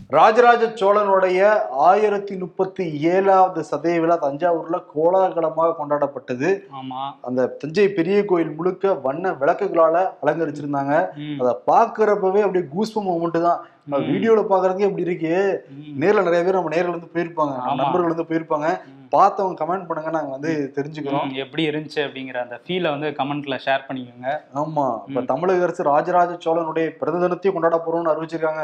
ராஜராஜ 0.09 0.67
சோழனுடைய 0.75 1.41
ஆயிரத்தி 1.71 2.37
முப்பத்தி 2.37 2.85
ஏழாவது 3.11 3.63
சதய 3.71 3.99
விழா 3.99 4.15
தஞ்சாவூர்ல 4.15 4.77
கோலாகலமாக 4.93 5.75
கொண்டாடப்பட்டது. 5.77 6.49
ஆமா. 6.79 7.03
அந்த 7.21 7.47
தஞ்சை 7.47 7.93
பெரிய 7.93 8.25
கோயில் 8.25 8.55
முழுக்க 8.55 8.93
வண்ண 9.03 9.31
விளக்குகளால 9.41 9.95
அலங்கரிச்சிருந்தாங்க. 10.23 10.95
அதை 11.41 11.53
பாக்குறப்பவே 11.67 12.41
அப்படியே 12.41 12.65
கூஸ்பம் 12.75 13.07
மூமெண்ட் 13.07 13.41
தான். 13.41 13.61
ம், 13.85 13.93
வீடியோல 13.93 14.45
பாக்குறதுக்கே 14.49 14.79
இப்படி 14.79 15.01
இருக்கு. 15.01 15.65
நேர்ல 15.99 16.23
நிறைய 16.23 16.43
பேர் 16.43 16.53
நம்ம 16.53 16.69
நேர்ல 16.69 16.89
இருந்து 16.89 17.09
போயிருப்பாங்க. 17.13 17.55
நம்ம. 17.55 17.75
நண்பர்கள் 17.75 18.13
வந்து 18.13 18.23
போயிருப்பாங்க. 18.23 18.79
பார்த்தவங்க 19.11 19.55
கமெண்ட் 19.61 19.85
பண்ணுங்க 19.85 20.09
நாங்க 20.09 20.31
வந்து 20.31 20.71
தெரிஞ்சுக்கிறோம். 20.75 21.33
எப்படி 21.33 21.69
இருந்துச்சு 21.69 21.95
அப்படிங்கிற 21.95 22.37
அந்த 22.41 22.61
ஃபீலை 22.67 22.89
வந்து 22.89 23.07
கமெண்ட்ல 23.09 23.59
ஷேர் 23.65 23.79
பண்ணிக்கோங்க. 23.87 24.37
ஆமா. 24.55 24.99
இப்ப. 25.07 25.21
தமிழக 25.21 25.63
அரசு 25.63 25.83
ராஜராஜ 25.83 26.33
சோழனுடைய 26.33 26.89
பிறந்த 26.89 27.27
தினத்தையும் 27.27 27.51
கொண்டாட 27.51 27.81
போறோம்னு 27.87 28.13
அறிவிச்சிருக்காங்க. 28.13 28.63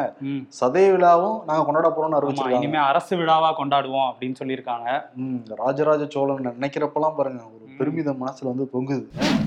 சதய 0.61 0.91
விழாவும் 0.91 1.43
நாங்க 1.45 1.63
கொண்டாட 1.63 1.89
போறோம்னு 1.89 2.21
அறிவிச்சிருக்காங்க. 2.21 2.61
இனிமே 2.61 2.77
அரசு 2.77 3.17
விழாவா 3.17 3.53
கொண்டாடுவோம் 3.57 4.11
அப்படின்னு 4.11 4.35
சொல்லியிருக்காங்க. 4.43 5.01
ராஜராஜ 5.55 6.05
சோழன் 6.09 6.55
நினைக்கிறப்பெல்லாம் 6.59 7.15
பாருங்க 7.15 7.43
ஒரு. 7.43 7.65
பெருமிதம் 7.77 8.21
மனசுல 8.21 8.43
வந்து 8.43 8.69
பொங்குது. 8.73 9.03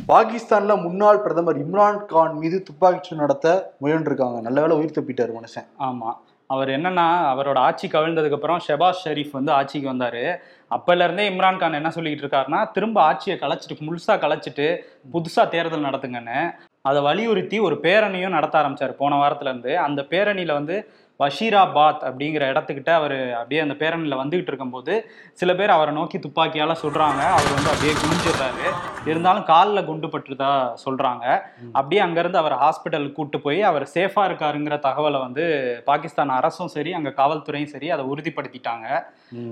பாகிஸ்தான்ல 0.09 0.83
முன்னாள் 0.83 1.20
பிரதமர் 1.20 1.70
இம்ரான் 1.70 2.04
கான் 2.06 2.35
மீது 2.35 2.62
துப்பாக்கிச்சூடு 2.70 3.14
நடத்த 3.14 3.72
முயன்றிருக்காங்க. 3.83 4.40
நல்ல 4.40 4.61
வேளை 4.61 4.76
உயிர் 4.76 5.00
தப்பிட்டாரு 5.00 5.33
மனுஷன். 5.38 5.59
ஆமா. 5.78 6.12
அவர் 6.46 6.68
என்னன்னா 6.68 7.06
அவரோட 7.32 7.56
ஆட்சி 7.56 7.88
கவிழ்ந்ததுக்கு 7.88 8.32
அப்புறம் 8.32 8.60
ஷெபாஸ் 8.68 9.00
ஷெரீஃப் 9.04 9.30
வந்து 9.32 9.52
ஆட்சிக்கு 9.52 9.92
வந்தாரு. 9.92 10.36
அப்போலேருந்தே 10.70 11.26
இம்ரான் 11.32 11.58
கான் 11.58 11.72
என்ன 11.72 11.90
சொல்லிட்டு 11.90 12.26
இருக்காருன்னா 12.26 12.70
திரும்ப 12.70 13.02
ஆட்சியை 13.02 13.38
கலைச்சிட்டு 13.38 13.80
முழுசா 13.80 14.16
கலைச்சிட்டு 14.16 14.78
புதுசா 15.12 15.48
தேர்தல் 15.48 15.84
நடத்துங்கன்னு. 15.84 16.54
அதை 16.82 17.02
வலியுறுத்தி 17.02 17.58
ஒரு 17.58 17.78
பேரணியும் 17.82 18.28
நடத்த 18.28 18.58
ஆரம்பிச்சாரு. 18.58 18.92
போன 18.92 19.16
வாரத்துல 19.16 19.48
இருந்து 19.48 19.78
அந்த 19.78 20.02
பேரணியில 20.02 20.52
வந்து 20.52 20.90
வஷீராபாத் 21.20 22.02
அப்படிங்கிற 22.02 22.42
இடத்துக்கிட்ட 22.52 22.90
அவர் 22.90 23.33
அப்படியே 23.33 23.61
அந்த 23.61 23.74
பேரணியில 23.74 24.16
வந்துகிட்டு 24.16 24.50
இருக்கும்போது 24.50 24.92
சில 25.33 25.54
பேர் 25.54 25.70
அவரை 25.70 25.94
நோக்கி 25.94 26.18
துப்பாக்கியால 26.18 26.74
சுடுறாங்க. 26.83 27.22
அவர் 27.30 27.54
வந்து 27.54 27.70
அப்படியே 27.70 27.92
குனிஞ்சிடுறாரு. 27.92 28.64
இருந்தாலும் 29.04 29.44
காலில் 29.44 29.85
குண்டு 29.85 30.06
பட்டுதா 30.06 30.50
சொல்றாங்க. 30.85 31.24
ம். 31.61 31.70
அப்படியே 31.72 32.00
அங்கிருந்து 32.00 32.38
அவர் 32.38 32.54
ஹாஸ்பிட்டலுக்கு 32.54 33.12
கூட்டு 33.12 33.40
போய் 33.40 33.62
அவர் 33.62 33.90
சேஃபா 33.94 34.22
இருக்காருங்கிற 34.28 34.78
தகவலை 34.78 35.20
வந்து 35.20 35.44
பாகிஸ்தான் 35.85 36.28
அரசும் 36.28 36.68
சரி 36.68 36.92
அங்க 36.92 37.12
காவல்துறையும் 37.16 37.64
சரி 37.64 37.90
அதை 37.90 38.04
உறுதிப்படுத்திட்டாங்க. 38.04 38.87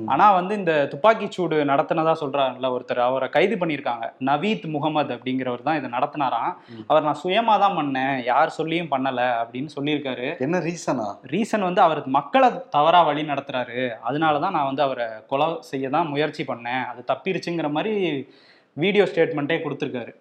ஆனா 0.07 0.33
வந்து 0.33 0.55
இந்த 0.55 0.87
துப்பாக்கி 0.87 1.27
சூடு 1.31 1.65
நடத்தினதா 1.65 2.15
சொல்றாருல்ல 2.21 2.71
ஒருத்தர் 2.71 2.99
அவரை 2.99 3.29
கைது 3.29 3.57
பண்ணியிருக்காங்க. 3.57 4.13
நவீத் 4.25 4.67
முகமது 4.67 5.15
அப்படிங்கிறவர் 5.15 5.63
தான் 5.63 5.77
இதை 5.77 5.91
நடத்தினாராம். 5.91 6.53
அவர் 6.87 7.03
நான் 7.03 7.21
சுயமா 7.25 7.59
தான் 7.59 7.77
பண்ணேன் 7.77 8.25
யார் 8.25 8.51
சொல்லியும் 8.51 8.91
பண்ணல 8.91 9.21
அப்படின்னு 9.43 9.69
சொல்லியிருக்காரு. 9.77 10.39
என்ன 10.39 10.59
ரீசனா 10.59 11.07
ரீசன் 11.27 11.58
வந்து 11.63 11.81
அவர் 11.81 12.07
மக்களை 12.07 12.51
தவறா 12.71 13.03
வழி 13.03 13.23
நடத்துறாரு. 13.23 13.91
அதனால 13.91 14.39
தான் 14.39 14.53
நான் 14.53 14.67
வந்து 14.67 14.83
அவரை 14.83 15.07
கொலை 15.27 15.57
செய்ய 15.61 15.91
தான் 15.91 16.07
முயற்சி 16.07 16.45
பண்ணேன். 16.45 16.85
அது 16.87 17.05
தப்பிருச்சுங்கிற 17.13 17.71
மாதிரி 17.71 18.27
வீடியோ 18.73 19.05
ஸ்டேட்மெண்ட்டே 19.05 19.59
கொடுத்துருக்காரு. 19.65 20.13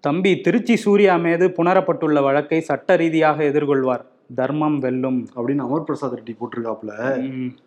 தம்பி 0.00 0.40
திருச்சி 0.40 0.76
சூர்யா 0.76 1.16
மீது 1.16 1.48
புணரப்பட்டுள்ள 1.48 2.22
வழக்கை 2.22 2.60
சட்ட 2.60 2.96
ரீதியாக 2.96 3.42
எதிர்கொள்வார். 3.42 4.04
தர்மம் 4.34 4.78
வெல்லும் 4.78 5.28
அப்படின்னு 5.36 5.62
அமர் 5.64 5.82
பிரசாத் 5.82 6.12
ரெட்டி 6.12 6.34
போட்டிருக்காப்புல. 6.40 6.92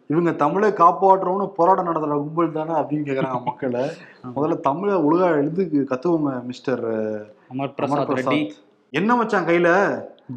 இவங்க 0.07 0.31
தமிழை 0.31 0.69
காப்பாற்றுறோம்னு 0.69 1.47
போராட்டம் 1.47 1.87
நடத்துற 1.87 2.07
கும்பல் 2.07 2.51
தானே 2.51 2.71
அப்படின்னு 2.71 3.07
கேக்குறாங்க 3.09 3.43
மக்களை. 3.43 3.81
முதல்ல 4.35 4.59
தமிழை 4.59 4.95
ஒழுங்கா 4.95 5.27
எழுந்து 5.27 5.87
கத்துவோங்க 5.89 6.43
மிஸ்டர் 6.43 6.85
அமர் 7.49 7.73
பிரசாத். 7.73 8.09
ரெட்டி. 8.09 8.51
என்ன 8.93 9.15
மச்சான் 9.19 9.47
கையில? 9.47 9.69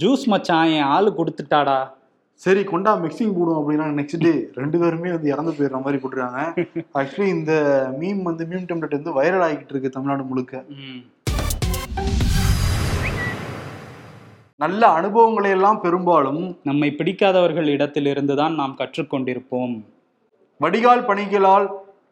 ஜூஸ் 0.02 0.22
மச்சான் 0.30 0.70
என் 0.76 0.88
ஆளு 0.94 1.10
கொடுத்துட்டாடா. 1.18 1.76
சரி 2.44 2.62
கொண்டா 2.70 2.92
மிக்சிங் 3.02 3.34
போடுவோம் 3.36 3.60
அப்படின்னா 3.60 3.86
நெக்ஸ்ட் 3.98 4.24
டே 4.24 4.32
ரெண்டு 4.60 4.76
பேருமே 4.82 5.10
வந்து 5.14 5.30
இறந்து 5.32 5.52
போயிடுற 5.56 5.78
மாதிரி 5.84 5.98
போட்டுருக்காங்க. 6.02 6.40
ஆக்சுவலி 7.00 7.28
இந்த 7.36 7.52
மீம் 8.00 8.22
வந்து 8.28 8.44
மீம் 8.50 8.66
டெம்ப்ளேட் 8.70 8.96
வந்து 8.98 9.14
வைரல் 9.18 9.44
ஆகிட்டு 9.46 9.72
இருக்கு 9.74 9.94
தமிழ்நாடு 9.96 10.24
முழுக்க. 10.30 10.62
நல்ல 14.64 14.82
அனுபவங்களை 14.98 15.52
எல்லாம் 15.58 15.80
பெரும்பாலும் 15.86 16.42
நம்மை 16.70 16.90
பிடிக்காதவர்கள் 16.98 17.72
இடத்திலிருந்து 17.76 18.36
தான் 18.42 18.58
நாம் 18.60 18.78
கற்றுக்கொண்டிருப்போம். 18.82 19.74
வடிகால் 20.60 21.08
பணிகளால் 21.10 21.68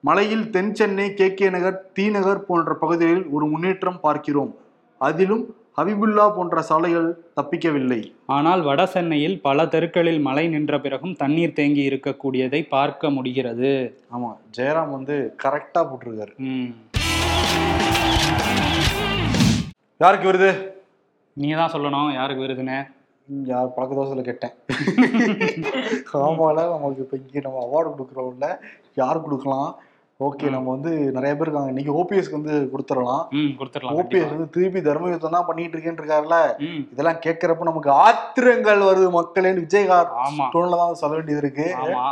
மலையில் 0.08 0.50
தென் 0.56 0.74
Chennai 0.78 1.08
K 1.20 1.28
K 1.38 1.46
Nagar 1.56 1.78
T 1.96 2.04
Nagar 2.16 2.46
போன்ற 2.50 2.72
பகுதிகளில் 2.82 3.24
ஒரு 3.36 3.46
முன்னேற்றம் 3.54 4.02
பார்க்கிறோம். 4.06 4.52
அதிலும் 5.00 5.42
ஹபிபுல்லா 5.78 6.24
போன்ற 6.36 6.60
சாலைகள் 6.68 7.06
தப்பிக்கவில்லை. 7.38 7.98
ஆனால் 8.36 8.62
வட 8.68 8.80
சென்னையில் 8.94 9.36
பல 9.44 9.66
தெருக்களில் 9.74 10.18
மழை 10.26 10.44
நின்ற 10.54 10.80
பிறகும் 10.84 11.12
தண்ணீர் 11.20 11.54
தேங்கி 11.58 11.82
இருக்கக்கூடியதை 11.90 12.60
பார்க்க 12.72 13.10
முடிகிறது. 13.16 13.70
ஆமா 14.14 14.30
ஜெயராம் 14.56 14.94
வந்து 14.96 15.16
கரெக்டா 15.44 15.82
போட்டிருக்காரு. 15.90 16.32
யாருக்கு 20.04 20.30
வருது? 20.30 20.50
நீங்க 21.36 21.56
தான் 21.60 21.74
சொல்லணும் 21.74 22.10
யாருக்கு 22.18 22.44
வருதுன்னு? 22.46 22.78
யார் 23.52 23.74
பழக்க 23.76 23.92
தோசையில 23.98 24.24
கேட்டேன். 24.30 24.54
ஆமால 26.26 26.56
நமக்கு 26.74 27.04
இப்போ 27.04 27.16
இங்கே 27.22 27.42
நம்ம 27.46 27.62
அவார்டு 27.66 27.90
கொடுக்குறோம்ல 27.94 28.48
யார் 29.02 29.24
கொடுக்கலாம்? 29.26 29.70
ஓகே 30.20 30.46
நம்ம 30.54 30.72
வந்து 30.74 30.92
நிறைய 31.16 31.32
பேர் 31.32 31.46
இருக்காங்க 31.46 31.72
இன்னைக்கு 31.72 31.92
ஓபிஎஸ்க்கு 31.98 32.38
வந்து 32.38 32.54
கொடுத்துடலாம். 32.70 33.20
கொடுத்துடலாம் 33.58 33.98
ஓபிஎஸ் 33.98 34.32
வந்து 34.32 34.46
திருப்பி 34.54 34.80
தர்ம 34.86 35.10
யுத்தம் 35.10 35.36
தான் 35.36 35.46
பண்ணிட்டு 35.48 35.76
இருக்கேன்னு 35.76 36.00
இருக்காருல்ல. 36.02 36.38
இதெல்லாம் 36.92 37.20
கேட்கறப்ப 37.26 37.68
நமக்கு 37.68 37.90
ஆத்திரங்கள் 38.04 38.80
வருது 38.88 39.08
மக்களேன்னு 39.16 39.62
விஜயகாந்த் 39.66 40.16
டோன்ல 40.54 40.78
தான் 40.80 40.98
சொல்ல 41.02 41.14
வேண்டியது 41.14 41.42
இருக்கு. 41.44 41.66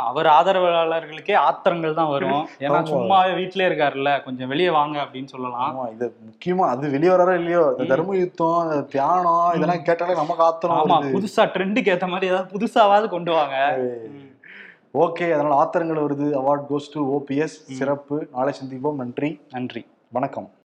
அவர் 0.09 0.29
ஆதரவாளர்களுக்கே 0.35 1.35
ஆத்திரங்கள் 1.41 1.97
தான் 1.99 2.11
வரும். 2.13 2.39
ஏன்னா 2.63 2.77
ஆமா. 2.77 2.89
சும்மாவே 2.93 3.33
வீட்டிலே 3.39 3.67
இருக்காருல்ல. 3.69 4.13
கொஞ்சம் 4.27 4.51
வெளியே 4.53 4.71
வாங்க 4.79 4.97
அப்படின்னு 5.05 5.33
சொல்லலாம். 5.33 5.65
ஆமா 5.67 5.87
இது 5.95 6.07
முக்கியமா 6.29 6.69
அது 6.75 6.93
வெளியே 6.95 7.13
வராரோ 7.13 7.35
இல்லையோ 7.41 7.65
இந்த 7.73 7.89
தர்ம 7.93 8.17
யுத்தம் 8.21 8.61
இந்த 8.67 8.79
தியானம் 8.95 9.43
இதெல்லாம் 9.57 9.85
கேட்டாலே 9.89 10.15
நமக்கு 10.21 10.45
ஆத்திரம் 10.47 11.11
புதுசா 11.17 11.45
ட்ரெண்டுக்கு 11.55 11.93
ஏத்த 11.95 12.09
மாதிரி 12.13 12.31
ஏதாவது 12.31 12.53
புதுசாவாவது 12.55 13.09
கொண்டு 13.15 13.33
வாங்க. 13.37 13.57
ஓகே 14.97 15.33
அதனால 15.33 15.63
ஆத்திரங்கள் 15.63 16.03
வருது. 16.05 16.27
அவார்ட் 16.27 16.65
கோஸ் 16.69 16.91
டு 16.93 17.17
ஓபிஎஸ் 17.17 17.45
சிறப்பு. 17.45 18.27
நாளை 18.31 18.53
சந்திப்போம். 18.63 18.95
நன்றி. 18.95 19.39
நன்றி. 19.49 19.85
வணக்கம். 20.11 20.51